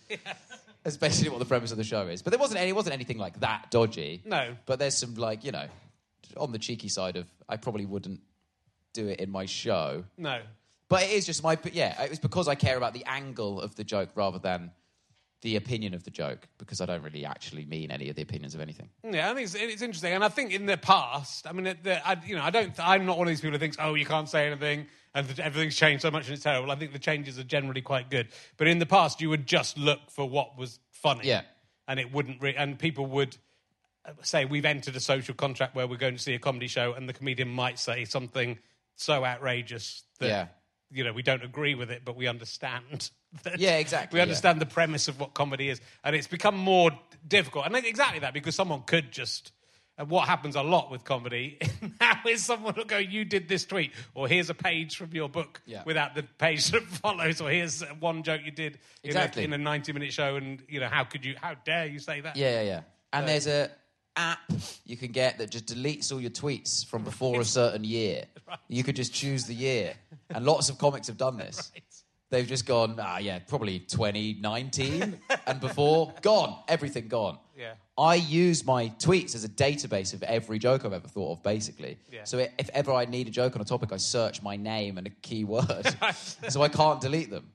[0.84, 2.22] That's basically what the premise of the show is.
[2.22, 4.22] But there wasn't any, it wasn't anything like that dodgy.
[4.26, 4.56] No.
[4.66, 5.68] But there's some like you know,
[6.38, 8.20] on the cheeky side of I probably wouldn't
[8.94, 10.04] do it in my show.
[10.18, 10.42] No.
[10.90, 12.02] But it is just my yeah.
[12.04, 14.72] It was because I care about the angle of the joke rather than
[15.42, 18.54] the opinion of the joke because I don't really actually mean any of the opinions
[18.54, 18.90] of anything.
[19.04, 21.84] Yeah, I think it's, it's interesting, and I think in the past, I mean, it-
[21.84, 23.96] the, I, you know, I don't, I'm not one of these people who thinks, oh,
[23.96, 24.86] you can't say anything,
[25.16, 26.70] and everything's changed so much and it's terrible.
[26.72, 28.28] I think the changes are generally quite good,
[28.58, 31.42] but in the past, you would just look for what was funny, Yeah.
[31.88, 33.36] and it wouldn't, re- and people would
[34.06, 36.94] uh, say, we've entered a social contract where we're going to see a comedy show,
[36.94, 38.60] and the comedian might say something
[38.96, 40.28] so outrageous that.
[40.28, 40.48] Yeah.
[40.92, 43.10] You know, we don't agree with it, but we understand.
[43.44, 44.24] That Yeah, exactly, We yeah.
[44.24, 46.92] understand the premise of what comedy is, and it's become more
[47.26, 47.66] difficult.
[47.66, 49.54] And exactly that because someone could just.
[49.98, 51.60] And what happens a lot with comedy
[52.02, 55.30] now is someone will go, "You did this tweet," or "Here's a page from your
[55.30, 55.84] book," Yeah.
[55.86, 59.44] without the page that follows, or "Here's one joke you did in, Exactly.
[59.44, 61.36] a, in a 90 minute show," and you know, how could you?
[61.42, 62.36] How dare you say that?
[62.36, 62.82] Yeah, yeah, yeah.
[63.14, 63.70] And there's a
[64.16, 64.40] app
[64.86, 68.26] you can get that just deletes all your tweets from before a certain year.
[68.68, 69.94] You could just choose the year,
[70.30, 71.72] and lots of comics have done this.
[72.32, 77.38] They've just gone, ah, yeah, probably 2019 and before, gone, everything gone.
[77.58, 77.74] Yeah.
[77.98, 82.00] I use my tweets as a database of every joke I've ever thought of, basically.
[82.10, 82.24] Yeah.
[82.24, 85.08] So if ever I need a joke on a topic, I search my name and
[85.08, 85.94] a keyword,
[86.50, 87.52] so I can't delete them.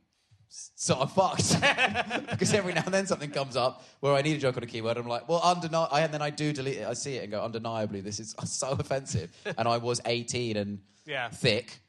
[0.48, 1.60] So I'm fucked
[2.30, 4.66] because every now and then something comes up where I need a joke on a
[4.66, 4.96] keyword.
[4.96, 6.86] I'm like, well, undeni- and then I do delete it.
[6.86, 9.30] I see it and go, undeniably, this is so offensive.
[9.58, 11.28] and I was 18 and Yeah.
[11.30, 11.80] thick,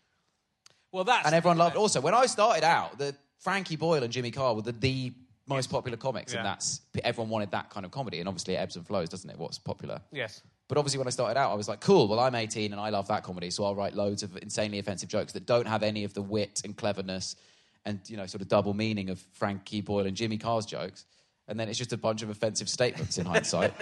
[0.92, 1.76] Well, that's and everyone loved.
[1.76, 5.14] Also, when I started out, the Frankie Boyle and Jimmy Carr were the, the
[5.48, 8.20] most popular comics, and that's everyone wanted that kind of comedy.
[8.20, 9.38] And obviously, it ebbs and flows, doesn't it?
[9.38, 10.02] What's popular?
[10.12, 10.42] Yes.
[10.68, 12.90] But obviously, when I started out, I was like, cool, well, I'm 18 and I
[12.90, 16.04] love that comedy, so I'll write loads of insanely offensive jokes that don't have any
[16.04, 17.38] of the wit and cleverness
[17.88, 21.06] and, you know, sort of double meaning of Frankie Boyle and Jimmy Carr's jokes.
[21.48, 23.74] And then it's just a bunch of offensive statements in hindsight.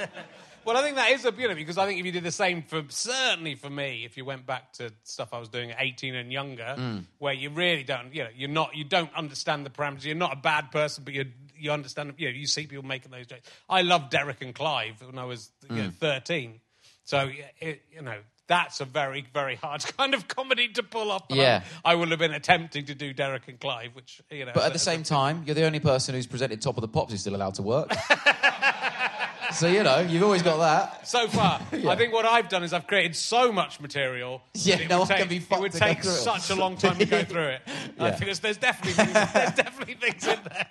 [0.66, 2.32] Well, I think that is a you know because I think if you did the
[2.32, 5.78] same for certainly for me, if you went back to stuff I was doing at
[5.80, 7.04] eighteen and younger, Mm.
[7.20, 10.06] where you really don't, you know, you're not, you don't understand the parameters.
[10.06, 11.26] You're not a bad person, but you
[11.56, 12.16] you understand.
[12.18, 13.48] You know, you see people making those jokes.
[13.70, 15.76] I loved Derek and Clive when I was you Mm.
[15.86, 16.60] know, thirteen,
[17.04, 17.30] so
[17.60, 18.18] it, you know.
[18.48, 21.24] That's a very, very hard kind of comedy to pull off.
[21.30, 21.64] Yeah.
[21.84, 24.52] I, I would have been attempting to do Derek and Clive, which you know.
[24.54, 27.12] But at the same time, you're the only person who's presented Top of the Pops
[27.12, 27.92] who's still allowed to work.
[29.54, 31.08] so, you know, you've always got that.
[31.08, 34.42] So far, I think what I've done is I've created so much material.
[34.54, 36.98] Yeah, it no would one take, can be It would take such a long time
[36.98, 37.62] to go through it.
[38.00, 38.12] I Yeah.
[38.12, 40.68] think there's, there's definitely things, there's definitely things in there.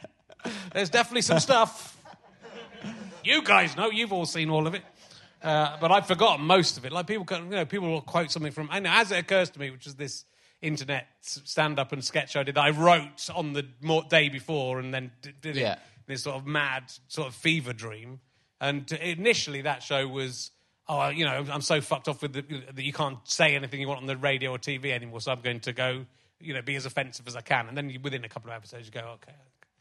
[0.72, 1.90] There's definitely some stuff.
[3.24, 4.82] You guys know you've all seen all of it,
[5.44, 6.92] uh, but I've forgotten most of it.
[6.92, 8.68] Like people, you know, people will quote something from.
[8.72, 10.24] And as it occurs to me, which is this
[10.62, 13.62] internet stand-up and sketch I did that I wrote on the
[14.08, 15.76] day before and then did it Yeah.
[16.06, 18.20] this sort of mad sort of fever dream.
[18.60, 20.50] And initially, that show was,
[20.88, 22.42] oh, you know, I'm so fucked off with the,
[22.72, 25.20] that you can't say anything you want on the radio or TV anymore.
[25.20, 26.06] So I'm going to go,
[26.40, 27.68] you know, be as offensive as I can.
[27.68, 29.32] And then you, within a couple of episodes, you go, okay.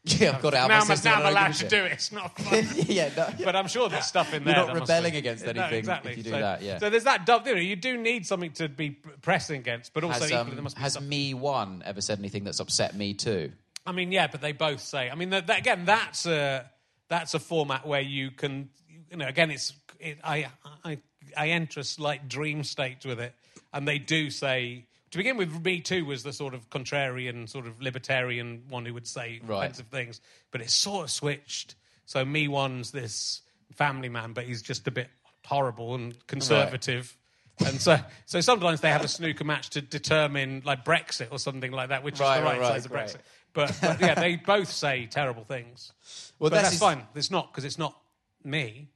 [0.06, 1.12] Yeah, I've got it out now, my system.
[1.12, 1.92] now I'm allowed to do it.
[1.92, 2.66] It's not fun.
[2.88, 4.54] yeah, no, But I'm sure there's stuff in there.
[4.54, 6.12] You're not rebelling be- against No, anything exactly.
[6.12, 6.78] if you do so, that, yeah.
[6.78, 7.48] So there's that double.
[7.48, 8.90] You know, you do need something to be
[9.22, 11.08] pressing against, but also Has, equally um, there must be has something.
[11.08, 13.52] me one ever said anything that's upset me too?
[13.86, 15.08] I mean, yeah, but they both say.
[15.08, 16.70] I mean, that, that, again, that's a
[17.08, 18.68] that's a format where you can,
[19.10, 20.48] you know, again, it's it, I
[20.84, 20.98] I
[21.34, 23.34] I enter a slight dream state with it,
[23.72, 24.84] and they do say.
[25.14, 28.92] To begin with, me too was the sort of contrarian, sort of libertarian one who
[28.94, 29.58] would say Right.
[29.58, 31.76] offensive things, but it's sort of switched.
[32.04, 33.42] So me one's this
[33.76, 35.08] family man, but he's just a bit
[35.46, 37.16] horrible and conservative.
[37.64, 37.96] And so,
[38.26, 42.02] so sometimes they have a snooker match to determine like Brexit or something like that,
[42.02, 43.12] which Right, is the right, right, size of right, Brexit.
[43.12, 43.22] great.
[43.52, 45.92] But, but yeah, they both say terrible things.
[46.40, 47.06] Well, but that's that's fine.
[47.14, 47.96] It's not because it's not
[48.42, 48.88] me,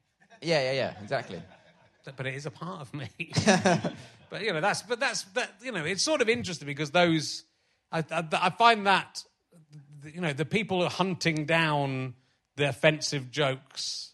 [0.43, 1.41] Yeah, yeah, yeah, exactly.
[2.17, 3.09] But it is a part of me.
[4.31, 5.55] but you know, that's but that's that.
[5.63, 7.45] You know, it's sort of interesting because those
[7.93, 9.23] I, I, I find that
[10.13, 12.15] you know the people are hunting down
[12.57, 14.13] the offensive jokes.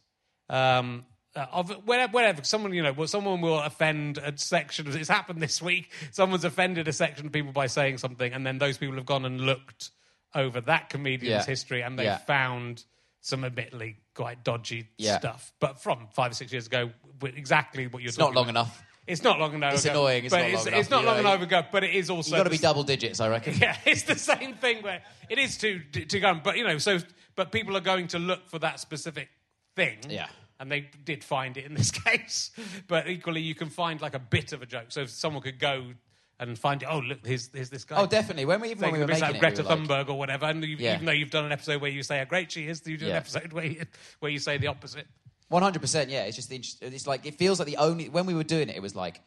[0.49, 4.87] Um, uh, of wherever, wherever someone you know, well, someone will offend a section.
[4.97, 5.91] It's happened this week.
[6.13, 9.25] Someone's offended a section of people by saying something, and then those people have gone
[9.25, 9.91] and looked
[10.35, 11.45] over that comedian's Yeah.
[11.45, 12.19] history, and they Yeah.
[12.19, 12.85] found
[13.25, 15.19] some admittedly quite dodgy Yeah.
[15.19, 15.51] stuff.
[15.59, 16.91] But from five or six years ago,
[17.23, 18.13] with exactly what you're talking.
[18.13, 18.67] It's not talking long about.
[18.67, 18.83] enough.
[19.07, 19.73] It's not long enough.
[19.75, 21.33] It's ago, annoying, it's but not long enough, it's not you long know.
[21.33, 21.63] enough ago.
[21.73, 23.55] But it is also You've got to be the- double digits, I reckon.
[23.61, 26.35] yeah, it's the same thing where it is to to go.
[26.45, 26.99] But you know, so
[27.35, 29.29] but people are going to look for that specific
[29.75, 29.99] thing.
[30.09, 30.29] Yeah.
[30.61, 32.51] And they did find it in this case,
[32.89, 34.87] but equally you can find like a bit of a joke.
[34.93, 35.95] So if someone could go
[36.41, 37.97] and find it, oh look, here's, here's this guy.
[38.01, 38.45] Oh, definitely.
[38.45, 40.47] When we even when we were making like it, Greta we like- Thunberg or whatever,
[40.47, 40.95] and you, Yeah.
[40.95, 43.07] even though you've done an episode where you say how great she is, you do
[43.07, 43.83] an episode where you,
[44.21, 45.07] where you say the opposite.
[45.49, 46.11] One hundred percent.
[46.11, 48.77] Yeah, it's just it's like it feels like the only when we were doing it,
[48.77, 49.21] it was like,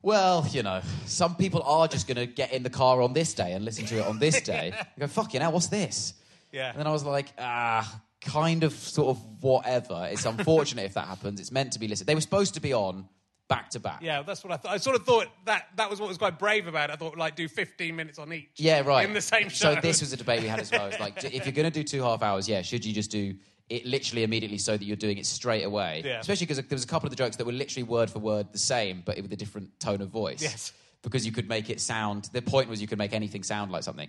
[0.00, 3.34] well, you know, some people are just going to get in the car on this
[3.34, 4.72] day and listen to it on this day.
[4.96, 6.14] You go, fucking hell, what's this?
[6.50, 6.70] Yeah.
[6.70, 10.08] And then I was like, ah, kind of, sort of, whatever.
[10.10, 11.38] It's unfortunate if that happens.
[11.38, 12.08] It's meant to be listened.
[12.08, 13.08] They were supposed to be on
[13.48, 14.00] back to back.
[14.02, 14.72] Yeah, that's what I thought.
[14.72, 16.94] I sort of thought that that was what was quite brave about it.
[16.94, 18.50] I thought like do 15 minutes on each.
[18.56, 19.06] Yeah, right.
[19.06, 19.74] In the same show.
[19.74, 20.86] So this was a debate we had as well.
[20.92, 23.34] It's like, if you're going to do two half hours, yeah, should you just do
[23.68, 26.02] it literally immediately so that you're doing it straight away?
[26.04, 26.20] Yeah.
[26.20, 28.52] Especially because there was a couple of the jokes that were literally word for word
[28.52, 30.42] the same, but with a different tone of voice.
[30.42, 30.72] Yes.
[31.02, 32.28] Because you could make it sound.
[32.32, 34.08] The point was you could make anything sound like something,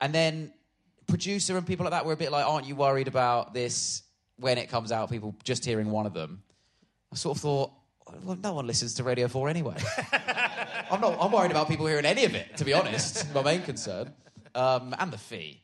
[0.00, 0.52] and then
[1.06, 4.02] producer and people like that were a bit like, aren't you worried about this
[4.36, 5.10] when it comes out?
[5.10, 6.42] People just hearing one of them.
[7.12, 7.72] I sort of thought,
[8.24, 9.76] well, no one listens to Radio 4 anyway.
[10.90, 11.16] I'm not.
[11.20, 12.56] I'm worried about people hearing any of it.
[12.58, 14.12] To be honest, my main concern,
[14.54, 15.62] um, and the fee.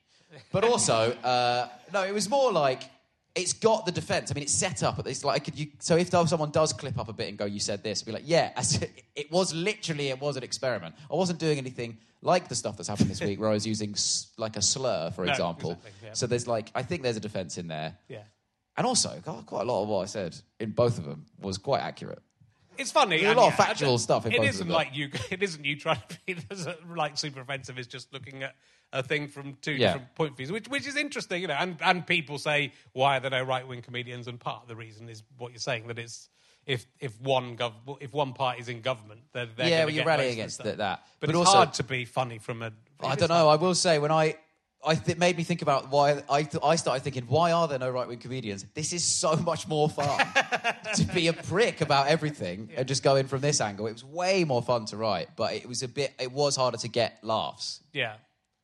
[0.53, 2.83] But also, uh, no, it was more like
[3.35, 4.31] it's got the defense.
[4.31, 5.07] I mean, it's set up.
[5.07, 5.69] It's like could you.
[5.81, 8.25] So if someone does clip up a bit and go, "You said this," be like,
[8.27, 8.51] "Yeah,
[9.15, 10.95] it was literally it was an experiment.
[11.11, 13.93] I wasn't doing anything." Like the stuff that's happened this week, where I was using
[13.93, 15.71] s- like a slur, for No, example.
[15.71, 16.13] exactly, yeah.
[16.13, 18.25] So there's like, I think there's a defense in there, Yeah.
[18.77, 21.81] and also quite a lot of what I said in both of them was quite
[21.81, 22.21] accurate.
[22.81, 23.21] It's funny.
[23.21, 25.11] There's a lot of factual stuff It isn't like you.
[25.31, 26.37] It isn't you trying to be
[26.97, 27.79] like super offensive.
[27.79, 28.55] It's just looking at
[28.93, 29.93] a thing from two Yeah.
[29.93, 31.55] different point of views, which which is interesting, you know.
[31.59, 34.27] And and people say why are there no right wing comedians?
[34.29, 36.29] And part of the reason is what you're saying that it's.
[36.67, 40.07] If if one gov- if one party's in government, they're, they're Yeah, well, you're get
[40.07, 41.07] rallying most of the against that- that.
[41.19, 42.71] But, But it's also- hard to be funny from a.
[43.03, 43.49] I don't know.
[43.49, 44.37] I will say when I
[44.85, 47.79] I th- made me think about why I, th- I started thinking, why are there
[47.79, 48.65] no right wing comedians?
[48.75, 50.27] This is so much more fun
[50.95, 53.87] to be a prick about everything and just go in from this angle.
[53.87, 56.79] It was way more fun to write, but it was a bit, it was harder
[56.79, 57.83] to get laughs.
[57.93, 58.15] Yeah.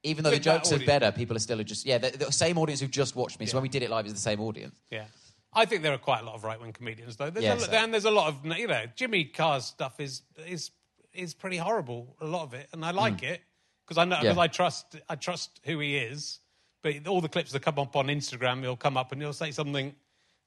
[0.04, 0.86] Even though With the that jokes are audience.
[0.86, 3.46] better, people are still just, yeah, the, the same audience who just watched me.
[3.46, 4.76] So when we did it live, it was the same audience.
[4.90, 5.04] Yeah.
[5.52, 7.30] I think there are quite a lot of right wing comedians, though.
[7.30, 10.22] There's Yeah, a, so- and there's a lot of, you know, Jimmy Carr's stuff is
[10.46, 10.70] is
[11.12, 13.26] is pretty horrible, a lot of it, and I like hmm.
[13.26, 13.40] it
[13.86, 14.36] because I know because.
[14.36, 14.42] Yeah.
[14.42, 16.40] I trust I trust who he is.
[16.82, 19.50] But all the clips that come up on Instagram, he'll come up and he'll say
[19.50, 19.94] something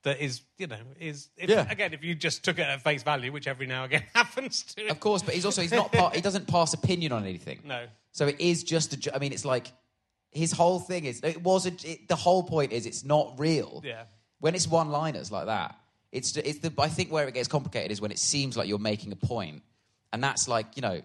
[0.04, 1.70] that is, you know, is if, Yeah.
[1.70, 4.64] again if you just took it at face value, which every now and again happens
[4.76, 4.88] to.
[4.88, 7.60] Of course, but he's also, he's not, part, he doesn't pass opinion on anything.
[7.66, 7.86] No.
[8.14, 9.16] So it is just a.
[9.16, 9.74] I mean, it's like
[10.32, 13.82] his whole thing is it was a, it, the whole point is it's not real.
[13.84, 14.04] Yeah.
[14.40, 15.76] When it's one-liners like that,
[16.14, 16.72] it's it's the.
[16.78, 19.64] I think where it gets complicated is when it seems like you're making a point,
[20.14, 21.02] and that's like you know,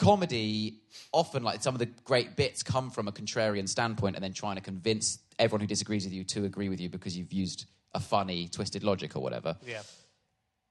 [0.00, 0.80] comedy.
[1.12, 4.56] Often, like some of the great bits come from a contrarian standpoint, and then trying
[4.56, 8.00] to convince everyone who disagrees with you to agree with you because you've used a
[8.00, 9.56] funny, twisted logic or whatever.
[9.66, 9.82] Yeah.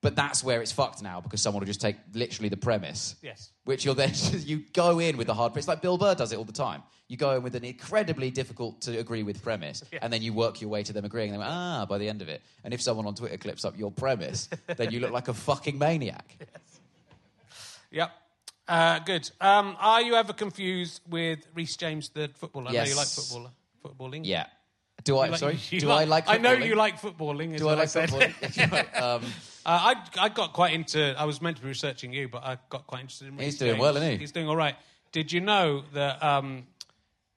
[0.01, 3.15] But that's where it's fucked now because someone will just take literally the premise.
[3.21, 3.51] Yes.
[3.65, 5.55] Which you'll then you go in with the hard.
[5.57, 6.84] It's like Bill Burr does it all the time.
[7.09, 10.61] You go in with an incredibly difficult to agree with premise, and then you work
[10.61, 11.34] your way to them agreeing.
[11.34, 13.77] And then ah, by the end of it, and if someone on Twitter clips up
[13.77, 16.38] your premise, then you look like a fucking maniac.
[17.91, 18.11] Yep.
[18.70, 19.30] Uh, good.
[19.41, 22.70] Um, are you ever confused with Reece James, the footballer?
[22.70, 23.15] I know you like Yes.
[23.15, 23.51] footballer,
[23.84, 24.22] footballing.
[24.26, 24.45] Yeah.
[25.03, 25.28] Do I?
[25.30, 25.59] Like- sorry.
[25.72, 26.26] Do I like?
[26.28, 27.57] I know you like footballing.
[27.57, 28.09] Do I like said.
[28.09, 29.01] footballing?
[29.01, 29.24] um,
[29.65, 31.15] Uh, I, I got quite into.
[31.17, 33.38] I was meant to be researching you, but I got quite interested in.
[33.39, 33.82] He's doing James.
[33.82, 34.17] well, isn't he?
[34.17, 34.76] He's doing all right.
[35.11, 36.67] Did you know that um,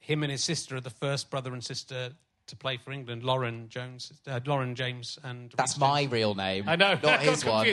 [0.01, 2.11] him and his sister are the first brother and sister
[2.49, 3.23] to play for England?
[3.23, 6.13] Lauren Jones, uh, Lauren James, and That's Reece my James.
[6.13, 6.65] real name.
[6.69, 6.99] I know.
[7.03, 7.67] Not his one.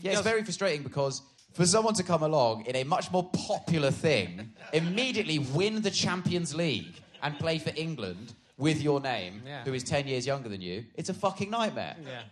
[0.00, 1.22] Yeah, it's very frustrating because
[1.56, 6.54] for someone to come along in a much more popular thing, immediately win the Champions
[6.54, 9.64] League and play for England with your name, Yeah.
[9.64, 11.96] who is 10 years younger than you, it's a fucking nightmare.
[12.04, 12.22] Yeah.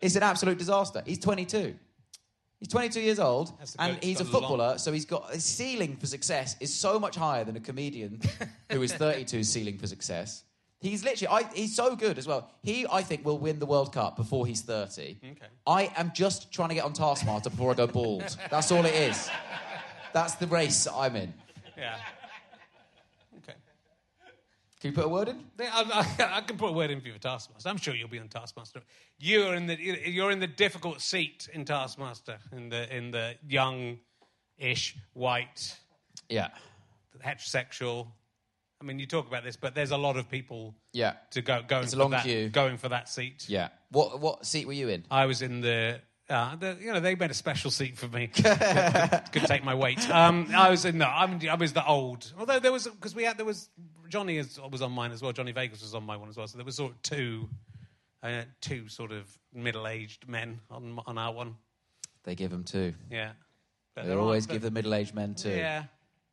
[0.00, 1.02] It's an absolute disaster.
[1.04, 1.74] He's 22.
[2.60, 6.06] He's 22 years old, and he's a long- footballer, so he's got his ceiling for
[6.06, 8.20] success is so much higher than a comedian
[8.72, 10.42] who is 32's ceiling for success.
[10.86, 12.48] He's literally, I, he's so good as well.
[12.62, 15.18] He, I think, will win the World Cup before he's 30.
[15.32, 15.46] Okay.
[15.66, 18.36] I am just trying to get on Taskmaster before I go bald.
[18.50, 19.28] That's all it is.
[20.12, 21.34] That's the race I'm in.
[21.76, 21.96] Yeah.
[23.38, 23.54] Okay.
[24.80, 25.44] Can you put a word in?
[25.60, 27.68] I, I, I can put a word in for you for Taskmaster.
[27.68, 28.80] I'm sure you'll be on Taskmaster.
[29.18, 34.96] You're in the you're in the difficult seat in Taskmaster, in the in the young-ish,
[35.14, 35.76] white,
[36.28, 36.48] Yeah.
[37.24, 38.06] heterosexual.
[38.80, 41.14] I mean, you talk about this, but there's a lot of people Yeah.
[41.30, 42.48] to go going It's a for long that queue.
[42.50, 43.48] going for that seat.
[43.48, 43.68] Yeah.
[43.90, 45.04] What, what seat were you in?
[45.10, 46.00] I was in the.
[46.28, 48.26] Uh, the, you know, they made a special seat for me.
[48.34, 48.42] could,
[49.32, 50.10] could, take my weight.
[50.10, 51.06] Um, I was in the.
[51.08, 52.32] I'm, I was the old.
[52.36, 53.68] Although there was because we had there was
[54.08, 55.30] Johnny is, was on mine as well.
[55.32, 56.48] Johnny Vegas was on my one as well.
[56.48, 57.48] So there was sort of two,
[58.24, 61.54] uh, two sort of middle-aged men on on our one.
[62.24, 62.92] They give them two.
[63.08, 63.30] Yeah,
[63.94, 65.50] But They always give the middle-aged men two.
[65.50, 65.84] Yeah,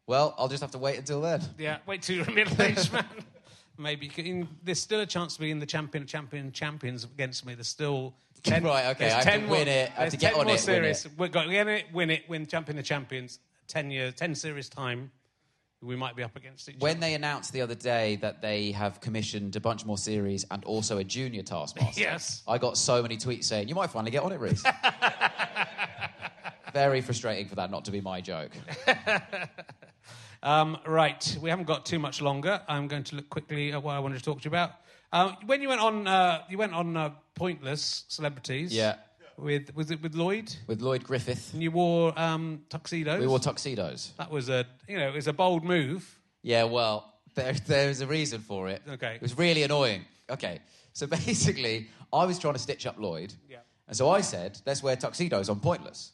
[0.08, 1.42] Well, I'll just have to wait until then.
[1.58, 1.78] yeah.
[1.86, 3.06] Wait till you're a middle-aged man.
[3.78, 7.46] Maybe you can- there's still a chance to be in the champion, champion, champions against
[7.46, 7.56] me.
[7.56, 8.64] There's still ten.
[8.64, 10.48] Right, okay, I have to 10 more, win it, I have to get 10 on
[10.48, 11.06] it, win series.
[11.06, 11.12] it.
[11.18, 13.40] We're going to win it, win it, win champion of champions.
[13.68, 15.10] Ten years, ten series time.
[15.82, 17.00] We might be up against each When other.
[17.02, 20.98] they announced the other day that they have commissioned a bunch more series and also
[21.00, 22.42] a junior Taskmaster, Yes.
[22.48, 24.64] I got so many tweets saying, "You might finally get on it, Rhys."
[26.74, 28.52] Very frustrating for that not to be my joke.
[30.44, 32.62] Um, right, we haven't got too much longer.
[32.68, 34.72] I'm going to look quickly at what I wanted to talk to you about.
[35.14, 38.74] Um, when you went on, uh, you went on uh, Pointless Celebrities.
[38.74, 38.96] Yeah.
[39.38, 40.54] With was it with Lloyd?
[40.68, 43.20] With Lloyd Griffith, And you wore um, tuxedos.
[43.20, 44.12] we wore tuxedos.
[44.18, 46.20] That was a you know it was a bold move.
[46.44, 48.84] Yeah, well, there, there's a reason for it.
[48.88, 49.16] Okay.
[49.16, 50.06] It was really annoying.
[50.30, 50.60] Okay,
[50.92, 53.34] so basically, I was trying to stitch up Lloyd.
[53.50, 53.58] Yeah.
[53.88, 56.12] And so I said, let's wear tuxedos on Pointless.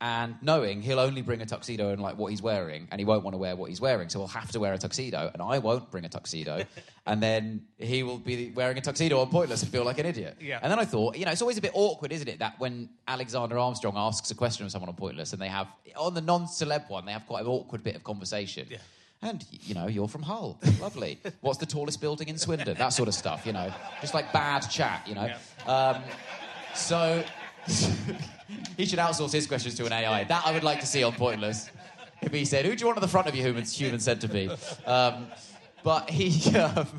[0.00, 3.24] And knowing he'll only bring a tuxedo and like what he's wearing, and he won't
[3.24, 5.58] want to wear what he's wearing, so he'll have to wear a tuxedo, and I
[5.58, 6.64] won't bring a tuxedo,
[7.06, 10.36] and then he will be wearing a tuxedo on Pointless and feel like an idiot.
[10.40, 10.58] Yeah.
[10.62, 12.90] And then I thought, you know, it's always a bit awkward, isn't it, that when
[13.08, 16.90] Alexander Armstrong asks a question of someone on Pointless, and they have on the non-celeb
[16.90, 18.66] one, they have quite an awkward bit of conversation.
[18.68, 18.78] Yeah.
[19.22, 20.60] And, you know, you're from Hull.
[20.82, 21.18] Lovely.
[21.40, 22.76] What's the tallest building in Swindon?
[22.76, 23.72] That sort of stuff, you know.
[24.02, 25.32] Just like bad chat, you know.
[25.66, 26.02] Um,
[26.74, 27.24] so
[28.76, 30.24] he should outsource his questions to an AI.
[30.24, 31.70] That I would like to see on Pointless.
[32.22, 34.52] If he said, Who do you want at the front of your human, human centipede?
[34.86, 35.28] Um,
[35.82, 36.56] but he.
[36.56, 36.86] Um,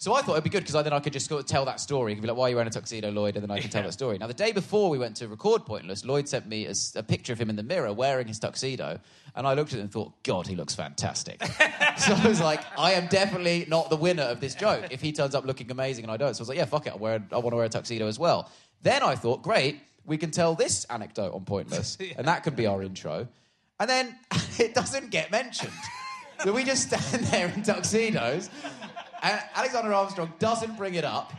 [0.00, 2.14] So I thought it'd be good because then I could just tell that story.
[2.14, 3.82] You'd be like, "Why are you wearing a tuxedo, Lloyd?" And then I can tell
[3.82, 4.16] that story.
[4.16, 7.38] Now, the day before we went to record Pointless, Lloyd sent me a picture of
[7.38, 8.98] him in the mirror wearing his tuxedo,
[9.36, 11.44] and I looked at it and thought, "God, he looks fantastic."
[11.98, 15.12] so I was like, "I am definitely not the winner of this joke if he
[15.12, 16.96] turns up looking amazing and I don't." So I was like, "Yeah, fuck it, I,
[16.96, 20.30] wear, I want to wear a tuxedo as well." Then I thought, "Great, we can
[20.30, 23.28] tell this anecdote on Pointless, and that could be our intro."
[23.78, 24.16] And then
[24.58, 25.72] it doesn't get mentioned.
[26.42, 28.50] so we just stand there in tuxedos,
[29.22, 31.32] and Alexander Armstrong doesn't bring it up,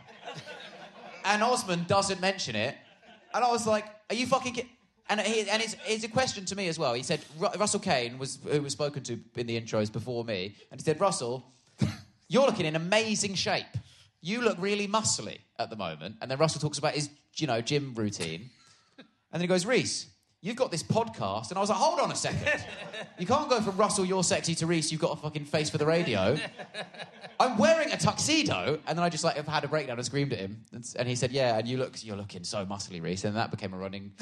[1.25, 2.75] and Osman doesn't mention it.
[3.33, 4.71] And I was like, "Are you fucking?" Ki-?
[5.09, 6.93] And he, and it's, it's a question to me as well.
[6.93, 10.55] He said Ru- Russell Kane was who was spoken to in the intros before me,
[10.71, 11.45] and he said, "Russell,
[12.27, 13.65] you're looking in amazing shape.
[14.21, 17.61] You look really muscly at the moment." And then Russell talks about his you know
[17.61, 18.49] gym routine,
[18.97, 20.07] and then he goes, "Rhys."
[20.43, 22.65] You've got this podcast, and I was like, hold on a second.
[23.19, 25.77] You can't go from Russell, you're sexy, to Rhys, you've got a fucking face for
[25.77, 26.35] the radio.
[27.39, 30.33] I'm wearing a tuxedo, and then I just like have had a breakdown and screamed
[30.33, 33.23] at him, and, and he said, "Yeah, and you look, you're looking so muscly, Rhys,"
[33.23, 34.13] and that became a running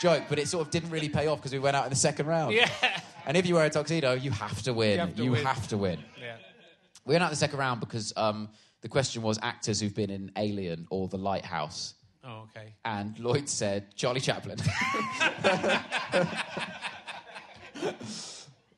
[0.00, 0.24] joke.
[0.28, 2.26] But it sort of didn't really pay off because we went out in the second
[2.26, 2.54] round.
[2.54, 2.68] Yeah.
[3.26, 4.94] And if you wear a tuxedo, you have to win.
[4.94, 5.44] You have to win.
[5.44, 5.98] have to win.
[6.20, 6.36] Yeah.
[7.04, 8.48] We went out in the second round because um,
[8.80, 12.74] the question was actors who've been in Alien or The Lighthouse, Oh, okay.
[12.84, 14.58] and Lloyd said Charlie Chaplin.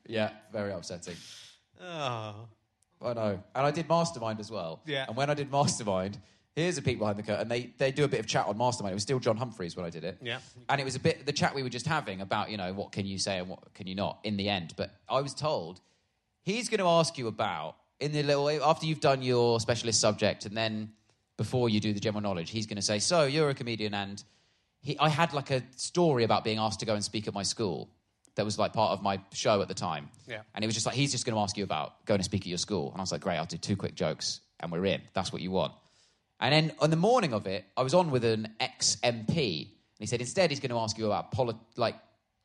[0.07, 1.15] yeah, very upsetting.
[1.81, 2.47] Oh.
[3.03, 3.43] I know.
[3.55, 4.81] And I did Mastermind as well.
[4.85, 5.05] Yeah.
[5.07, 6.19] And when I did Mastermind,
[6.55, 7.47] here's a peek behind the curtain.
[7.47, 8.91] They, they do a bit of chat on Mastermind.
[8.91, 10.17] It was still John Humphrys when I did it.
[10.21, 10.37] Yeah.
[10.69, 12.91] And it was a bit, the chat we were just having about, you know, what
[12.91, 14.73] can you say and what can you not in the end.
[14.77, 15.81] But I was told
[16.43, 20.45] he's going to ask you about, in the little, after you've done your specialist subject
[20.45, 20.91] and then
[21.37, 24.23] before you do the general knowledge, he's going to say, so you're a comedian and
[24.81, 27.43] he, I had like a story about being asked to go and speak at my
[27.43, 27.89] school
[28.35, 30.09] that was like part of my show at the time.
[30.27, 30.41] Yeah.
[30.55, 32.41] And it was just like, he's just going to ask you about going to speak
[32.41, 32.89] at your school.
[32.91, 35.01] And I was like, great, I'll do two quick jokes and we're in.
[35.13, 35.73] That's what you want.
[36.39, 39.61] And then on the morning of it, I was on with an ex MP.
[39.61, 41.95] And he said, instead, he's going to ask you about, poli- like,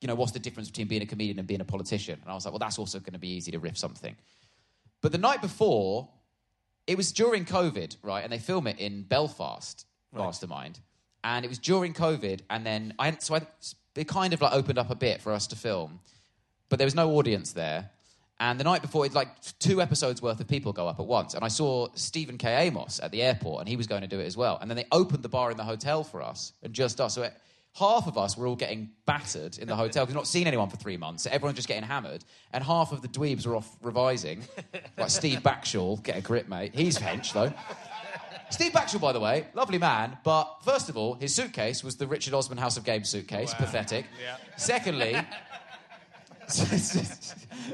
[0.02, 2.18] you know, what's the difference between being a comedian and being a politician?
[2.20, 4.14] And I was like, well, that's also going to be easy to riff something.
[5.06, 6.08] But the night before,
[6.88, 8.24] it was during COVID, right?
[8.24, 10.80] And they film it in Belfast, Mastermind.
[11.22, 13.46] And it was during COVID, and then I so I,
[13.94, 16.00] it kind of like opened up a bit for us to film,
[16.68, 17.90] but there was no audience there.
[18.40, 19.28] And the night before, it like
[19.60, 22.66] two episodes worth of people go up at once, and I saw Stephen K.
[22.66, 24.58] Amos at the airport, and he was going to do it as well.
[24.60, 27.14] And then they opened the bar in the hotel for us, and just us.
[27.14, 27.34] So it,
[27.78, 30.68] half of us were all getting battered in the hotel because we've not seen anyone
[30.68, 31.24] for three months.
[31.24, 34.42] So everyone's just getting hammered, and half of the dweebs were off revising,
[34.98, 36.02] like Steve Backshall.
[36.02, 36.74] Get a grip, mate.
[36.74, 37.52] He's hench though.
[38.48, 42.06] Steve Backshall, by the way, lovely man, but first of all, his suitcase was the
[42.06, 43.52] Richard Osman House of Games suitcase.
[43.54, 44.06] Pathetic.
[44.22, 44.36] Yeah.
[44.56, 45.16] Secondly,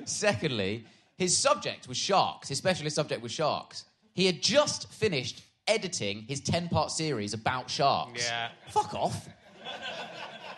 [0.04, 0.86] secondly,
[1.16, 2.48] his subject was sharks.
[2.48, 3.84] His specialist subject was sharks.
[4.14, 8.26] He had just finished editing his 10 part series about sharks.
[8.26, 8.48] Yeah.
[8.68, 9.28] Fuck off.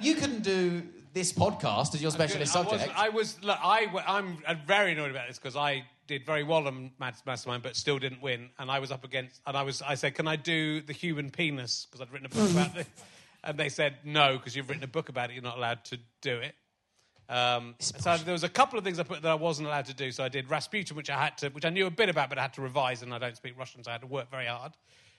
[0.01, 0.83] You couldn't do
[1.15, 2.93] this podcast as your specialist I subject.
[2.97, 6.67] I was look, I, I'm uh, very annoyed about this because I did very well
[6.67, 8.51] on Mastermind, but still didn't win.
[8.59, 11.31] And I was up against, and I was, I said, "Can I do the human
[11.31, 12.87] penis?" Because I'd written a book about it,
[13.45, 15.35] and they said no because you've written a book about it.
[15.35, 16.55] You're not allowed to do it.
[17.27, 19.95] Um, so there was a couple of things I put that I wasn't allowed to
[19.95, 20.13] do.
[20.13, 22.39] So I did Rasputin, which I had to, which I knew a bit about, but
[22.39, 24.47] I had to revise, and I don't speak Russian, so I had to work very
[24.47, 24.73] hard.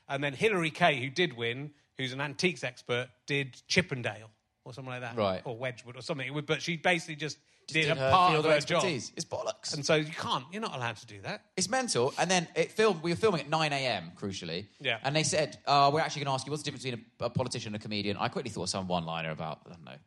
[0.08, 4.30] And then Hilary Kay, who did win, who's an antiques expert, did Chippendale
[4.64, 5.42] or something like that, Right.
[5.46, 6.32] Or Wedgwood or something.
[6.46, 7.38] But she basically just,
[7.68, 8.58] did, Did a part of her job.
[8.78, 9.12] expertise.
[9.16, 9.74] It's bollocks.
[9.74, 10.44] And so you can't.
[10.52, 11.42] You're not allowed to do that.
[11.58, 12.14] It's mental.
[12.20, 13.02] And then it filmed.
[13.02, 14.12] We were filming at 9 a.m.
[14.20, 14.66] Crucially.
[14.80, 15.00] Yeah.
[15.04, 17.26] And they said, uh, "We're actually going to ask you what's the difference between a,
[17.26, 19.98] a politician and a comedian." I quickly thought some one-liner about I don't know.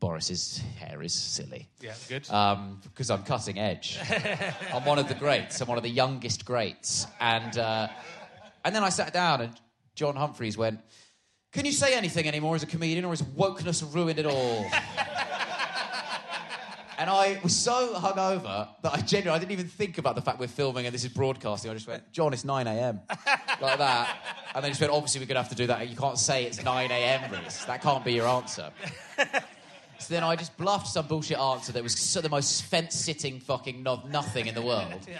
[0.00, 1.68] Boris's hair is silly.
[1.80, 2.28] Yeah, good.
[2.30, 3.98] Um, because I'm cutting edge.
[4.72, 5.60] I'm one of the greats.
[5.60, 7.06] I'm one of the youngest greats.
[7.20, 7.88] And uh,
[8.64, 9.52] and then I sat down and
[9.94, 10.80] John Humphrys went,
[11.54, 14.66] "Can you say anything anymore as a comedian, or has wokeness ruined it all?"
[16.96, 20.38] And I was so hungover that I genuinely I didn't even think about the fact
[20.38, 21.70] we're filming and this is broadcasting.
[21.70, 23.00] I just went, John, it's 9 a.m.
[23.60, 24.16] like that.
[24.54, 25.88] And then just went, obviously we're going to have to do that.
[25.88, 27.32] You can't say it's 9 a.m.
[27.32, 27.64] Rhys.
[27.66, 28.70] That can't be your answer.
[29.98, 33.82] so then I just bluffed some bullshit answer that was so the most fence-sitting fucking
[33.82, 35.08] no- nothing in the world.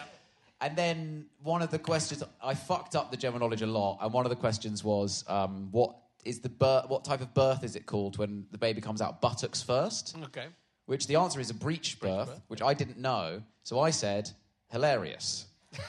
[0.61, 3.99] And then one of the questions, I fucked up the general knowledge a lot.
[4.01, 7.65] And one of the questions was, um, what is the birth, what type of birth
[7.65, 10.17] is it called when the baby comes out buttocks first?
[10.25, 10.47] okay.
[10.87, 13.43] which the answer is a breech birth, which I didn't know.
[13.63, 14.31] So I said,
[14.71, 15.47] hilarious.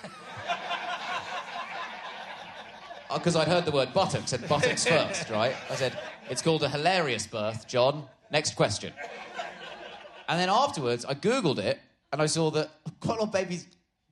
[3.08, 5.56] Uh, because I'd heard the word buttocks and buttocks first, right?
[5.70, 8.06] I said, it's called a hilarious birth, John.
[8.32, 8.94] Next question.
[10.28, 11.80] And then afterwards, I Googled it
[12.12, 13.68] and I saw that quite a lot of babies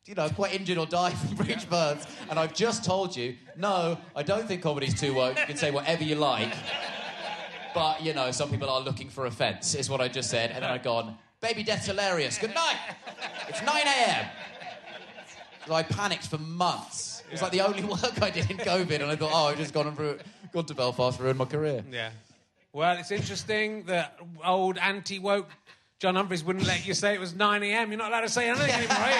[0.06, 3.97] you know, quite injured or die from breech burns, and I've just told you, no,
[4.16, 5.39] I don't think comedy's too woke.
[5.39, 6.54] You can say whatever you like,
[7.74, 9.76] but you know, some people are looking for offence.
[9.76, 12.38] Is what I just said, and then I've gone, baby death's hilarious.
[12.38, 12.78] Good night.
[13.47, 14.26] It's 9 a.m.
[15.68, 17.24] So I panicked for months.
[17.28, 19.58] It was like the only work I did in COVID, and I thought, oh, I've
[19.58, 20.20] just gone and ru-
[20.51, 21.82] gone to Belfast, ruined my career.
[21.89, 22.12] Yeah.
[22.74, 25.49] Well, it's interesting that old anti woke
[26.04, 27.89] John Humphrys wouldn't let you say it was 9 a.m.
[27.89, 29.16] You're not allowed to say anything anymore, are you?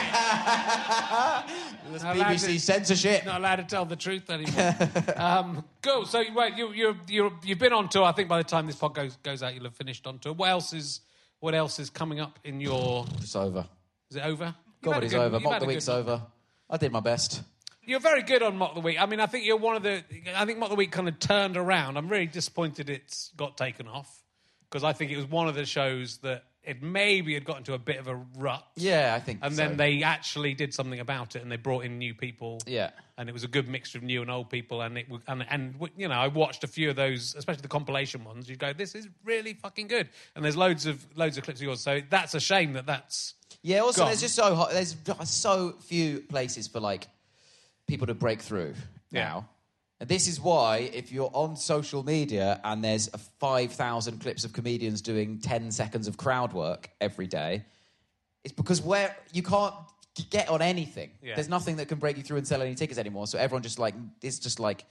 [1.94, 3.26] That's Not allowed BBC to- censorship.
[3.26, 4.76] Not allowed to tell the truth anymore.
[5.16, 6.06] um, cool.
[6.06, 8.04] So, wait, you, you, you, you've been on tour.
[8.04, 10.34] I think by the time this pod goes, goes out, you'll have finished on tour.
[10.34, 11.00] What else is,
[11.40, 13.06] what else is coming up in your.
[13.22, 13.66] It's over.
[14.12, 14.54] Is it over?
[14.82, 15.40] You've had a Comedy's good- over.
[15.40, 16.22] Mock the week's good- over.
[16.70, 17.44] I did my best.
[17.86, 19.02] You're very good on Mock the Week.
[19.02, 20.04] I mean, I think you're one of the.
[20.36, 21.96] I think Mock the Week kind of turned around.
[21.96, 24.22] I'm really disappointed it's got taken off
[24.70, 27.74] because I think it was one of the shows that it maybe had got into
[27.74, 28.66] a bit of a rut.
[28.76, 29.40] Yeah, I think.
[29.42, 29.58] And so.
[29.62, 32.60] then they actually did something about it, and they brought in new people.
[32.66, 32.92] Yeah.
[33.18, 34.82] and it was a good mixture of new and old people.
[34.82, 38.24] And it and and you know, I watched a few of those, especially the compilation
[38.24, 38.50] ones.
[38.50, 40.10] You go, this is really fucking good.
[40.36, 41.82] And there's loads of loads of clips of yours.
[41.82, 43.80] So that's a shame that that's Yeah.
[43.80, 44.08] Also, gone.
[44.10, 44.72] there's just so hot.
[44.72, 44.96] There's
[45.26, 47.08] so few places for like
[47.88, 48.74] people to break through
[49.12, 49.24] Yeah.
[49.26, 49.50] now.
[50.04, 54.52] And this is why, if you're on social media and there's a 5,000 clips of
[54.52, 57.64] comedians doing 10 seconds of crowd work every day,
[58.44, 59.74] it's because where you can't
[60.30, 61.12] get on anything.
[61.22, 61.36] Yeah.
[61.36, 63.28] There's nothing that can break you through and sell any tickets anymore.
[63.28, 64.84] So everyone just like it's just like,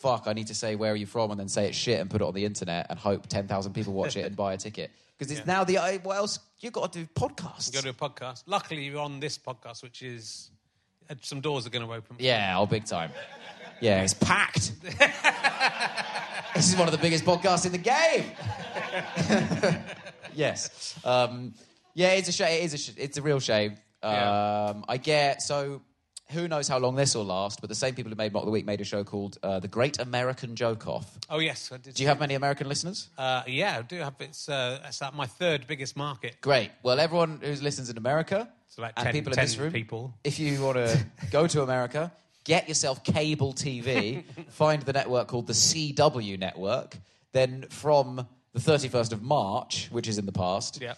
[0.00, 2.10] fuck, I need to say where are you from and then say it's shit and
[2.10, 4.90] put it on the internet and hope 10,000 people watch it and buy a ticket.
[5.16, 7.72] Because it's now the what else You've got to do podcasts.
[7.72, 8.42] You go to a podcast.
[8.46, 10.50] Luckily, you're on this podcast, which is
[11.08, 12.16] uh, some doors are going to open.
[12.18, 13.10] Yeah, oh, big time.
[13.80, 14.72] Yeah, it's packed.
[16.54, 18.24] this is one of the biggest podcasts in the game.
[20.34, 20.98] yes.
[21.04, 21.54] Um,
[21.94, 22.60] yeah, it's a shame.
[22.62, 23.72] It is a sh- it's a real shame.
[24.02, 24.72] Um, Yeah.
[24.88, 25.82] I get so.
[26.32, 27.60] Who knows how long this will last?
[27.60, 29.68] But the same people who made Mock the Week made a show called uh, The
[29.68, 31.06] Great American Joke Off.
[31.30, 31.94] Oh yes, I did.
[31.94, 33.08] Do you have many American listeners?
[33.16, 34.14] Uh, yeah, I do have.
[34.18, 36.40] It's uh, it's uh, my third biggest market.
[36.40, 36.72] Great.
[36.82, 40.14] Well, everyone who listens in America So like and 10 people in this room, people.
[40.24, 42.12] if you want to go to America,
[42.46, 46.96] get yourself cable TV, find the network called the CW network.
[47.32, 50.94] Then from the 31st of March, which is in the past, Yeah.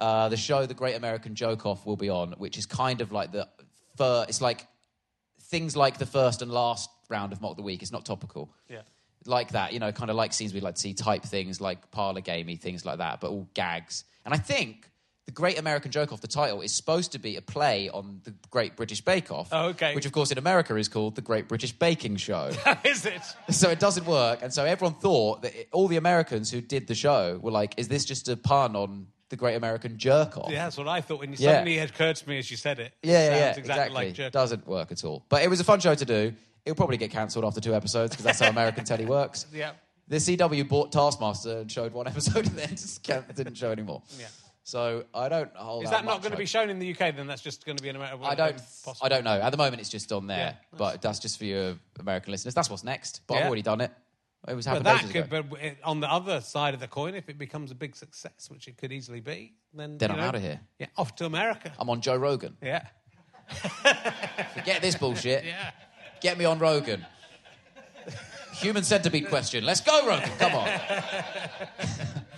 [0.00, 3.10] uh, the show The Great American Joke Off will be on, which is kind of
[3.10, 3.48] like the
[3.96, 4.66] fir- it's like
[5.40, 7.82] things like the first and last round of Mock the Week.
[7.82, 8.82] It's not topical Yeah.
[9.26, 11.90] like that, you know, kind of like scenes we'd like to see type things, like
[11.90, 14.04] parlor gamey things like that, but all gags.
[14.24, 14.88] And I think
[15.26, 18.34] the Great American Joke Off, the title, is supposed to be a play on the
[18.50, 19.48] Great British Bake Off.
[19.52, 19.94] Oh, okay.
[19.94, 22.50] Which, of course, in America is called the Great British Baking Show.
[22.84, 23.20] is it?
[23.50, 24.40] so it doesn't work.
[24.42, 27.74] And so everyone thought that it, all the Americans who did the show were like,
[27.76, 30.50] is this just a pun on the Great American Jerk Off?
[30.50, 31.20] Yeah, that's what I thought.
[31.20, 31.50] When you Yeah.
[31.52, 32.92] suddenly it occurred to me as you said it.
[33.02, 34.32] Yeah, it yeah, yeah, sounds exactly, like jerk.
[34.32, 35.24] Doesn't work at all.
[35.28, 36.32] But it was a fun show to do.
[36.66, 39.46] It'll probably get cancelled after two episodes because that's how American telly works.
[39.54, 39.70] Yeah.
[40.08, 44.02] The CW bought Taskmaster and showed one episode and then just can't- didn't show anymore.
[44.18, 44.26] Yeah.
[44.64, 47.16] So I don't hold Is out that not going to be shown in the UK?
[47.16, 48.24] Then that's just going to be an American.
[48.24, 48.56] I don't.
[48.56, 48.96] Possible.
[49.02, 49.40] I don't know.
[49.40, 52.54] At the moment, it's just on there, Yeah, but that's just for your American listeners.
[52.54, 53.22] That's what's next.
[53.26, 53.90] But I've already done it.
[54.48, 55.44] It was But happened that could, ago.
[55.50, 58.48] but it- on the other side of the coin, if it becomes a big success,
[58.50, 60.60] which it could easily be, then Then I'm know, outta here.
[60.80, 61.72] Yeah, off to America.
[61.78, 62.56] I'm on Joe Rogan.
[62.60, 62.86] Yeah,
[64.54, 65.44] Forget this bullshit.
[65.44, 65.70] yeah.
[66.20, 67.04] Get me on Rogan.
[68.54, 69.64] Human centipede question.
[69.64, 70.30] Let's go, Rogan.
[70.38, 70.68] Come on.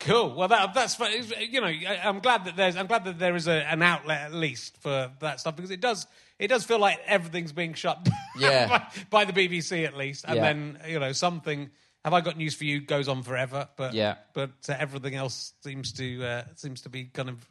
[0.00, 0.34] Cool.
[0.34, 0.98] Well, that, that's
[1.38, 1.66] you know.
[1.66, 2.74] I'm glad that there's.
[2.76, 5.80] I'm glad that there is a, an outlet at least for that stuff because it
[5.80, 6.06] does.
[6.38, 8.66] It does feel like everything's being shut Yeah.
[9.10, 10.42] by, by the BBC at least, and Yeah.
[10.42, 11.70] then you know something.
[12.02, 12.80] Have I got news for you?
[12.80, 14.14] Goes on forever, but Yeah.
[14.32, 17.46] But uh, everything else seems to uh, seems to be kind of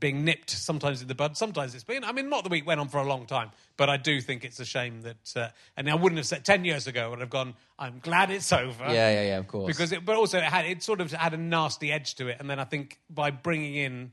[0.00, 1.36] being nipped sometimes in the bud.
[1.36, 2.04] Sometimes it's been.
[2.04, 4.44] I mean, Mock the Week went on for a long time, but I do think
[4.44, 5.36] it's a shame that.
[5.36, 7.10] Uh, and I wouldn't have said ten years ago.
[7.10, 7.54] Would have gone.
[7.78, 8.84] I'm glad it's over.
[8.84, 9.38] Yeah, yeah, yeah.
[9.38, 9.66] Of course.
[9.66, 12.38] Because it, but also it had it sort of had a nasty edge to it,
[12.40, 14.12] and then I think by bringing in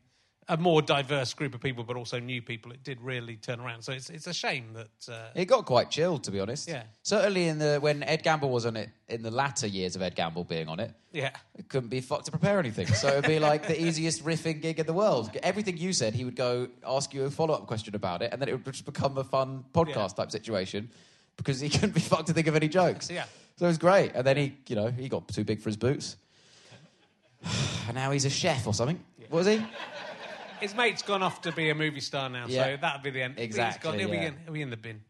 [0.51, 3.83] a more diverse group of people, but also new people, it did really turn around.
[3.83, 5.09] So it's it's a shame that.
[5.13, 6.67] Uh, It got quite chilled, to be honest.
[6.67, 6.83] Yeah.
[7.03, 10.13] Certainly in the when Ed Gamble was on it, in the latter years of Ed
[10.13, 12.87] Gamble being on it, yeah, it couldn't be fucked to prepare anything.
[12.87, 15.31] So it'd be like the easiest riffing gig in the world.
[15.41, 18.41] Everything you said, he would go ask you a follow up question about it, and
[18.41, 20.89] then it would just become a fun podcast type situation
[21.37, 23.09] because he couldn't be fucked to think of any jokes.
[23.09, 23.23] Yeah.
[23.55, 24.11] So it was great.
[24.15, 26.17] And then he, you know, he got too big for his boots.
[27.87, 28.99] and now he's a chef or something.
[29.29, 29.63] What was he?
[30.61, 32.63] His mate's gone off to be a movie star now, Yeah.
[32.65, 33.35] so that'll be the end.
[33.37, 35.01] He's Exactly, gone- he'll, be in, he'll be in the bin.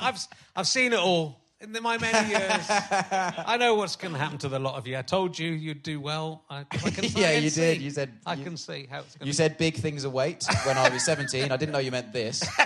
[0.00, 0.18] I've
[0.56, 1.38] I've seen it all.
[1.60, 2.66] in my many years.
[2.70, 4.98] I know what's going to happen to the lot of you.
[4.98, 6.42] I told you you'd do well.
[6.50, 7.60] I, I can, Yeah, I can you see.
[7.60, 7.82] did.
[7.82, 10.76] You said- I you- can see how it's going You said big things await when
[10.76, 11.52] I was 17.
[11.52, 12.42] I didn't know you meant this.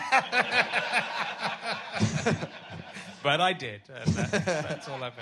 [3.22, 3.80] But I did.
[3.92, 5.12] Uh, and that's, that's all I've.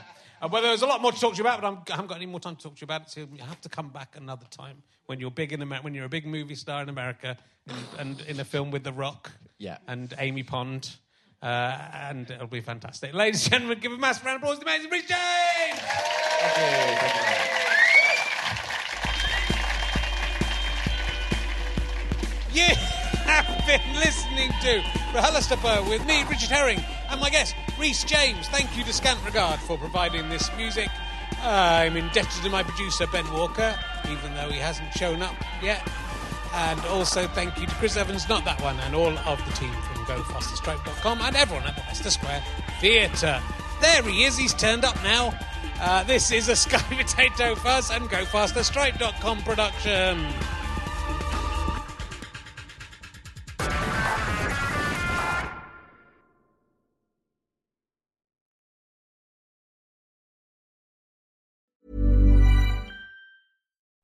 [0.50, 2.16] Well, there's a lot more to talk to you about, but I'm, I haven't got
[2.16, 3.10] any more time to talk to you about it.
[3.10, 6.04] So you have to come back another time when you're big in Amer- when you're
[6.04, 9.32] a big movie star in America and, and in a film with The Rock.
[9.58, 9.78] Yeah.
[9.86, 10.96] And Amy Pond.
[11.42, 13.12] Uh, and it'll be fantastic.
[13.12, 15.80] Ladies and gentlemen, give a massive round of applause to the amazing Rhys James!
[22.54, 22.93] You
[23.42, 24.80] have been listening to
[25.12, 26.80] RHLSTP with me, Richard Herring,
[27.10, 28.46] and my guest, Rhys James.
[28.48, 30.88] Thank you to Scant Regard for providing this music.
[31.42, 33.76] I'm indebted to my producer, Ben Walker,
[34.08, 35.82] even though he hasn't shown up yet.
[36.54, 39.72] And also thank you to Chris Evans, not that one, and all of the team
[39.72, 42.42] from GoFasterStripe.com and everyone at the Leicester Square
[42.80, 43.42] Theatre.
[43.80, 45.36] There he is, he's turned up now.
[45.80, 50.24] Uh, this is a Sky Potato Fuzz and GoFasterStripe.com production.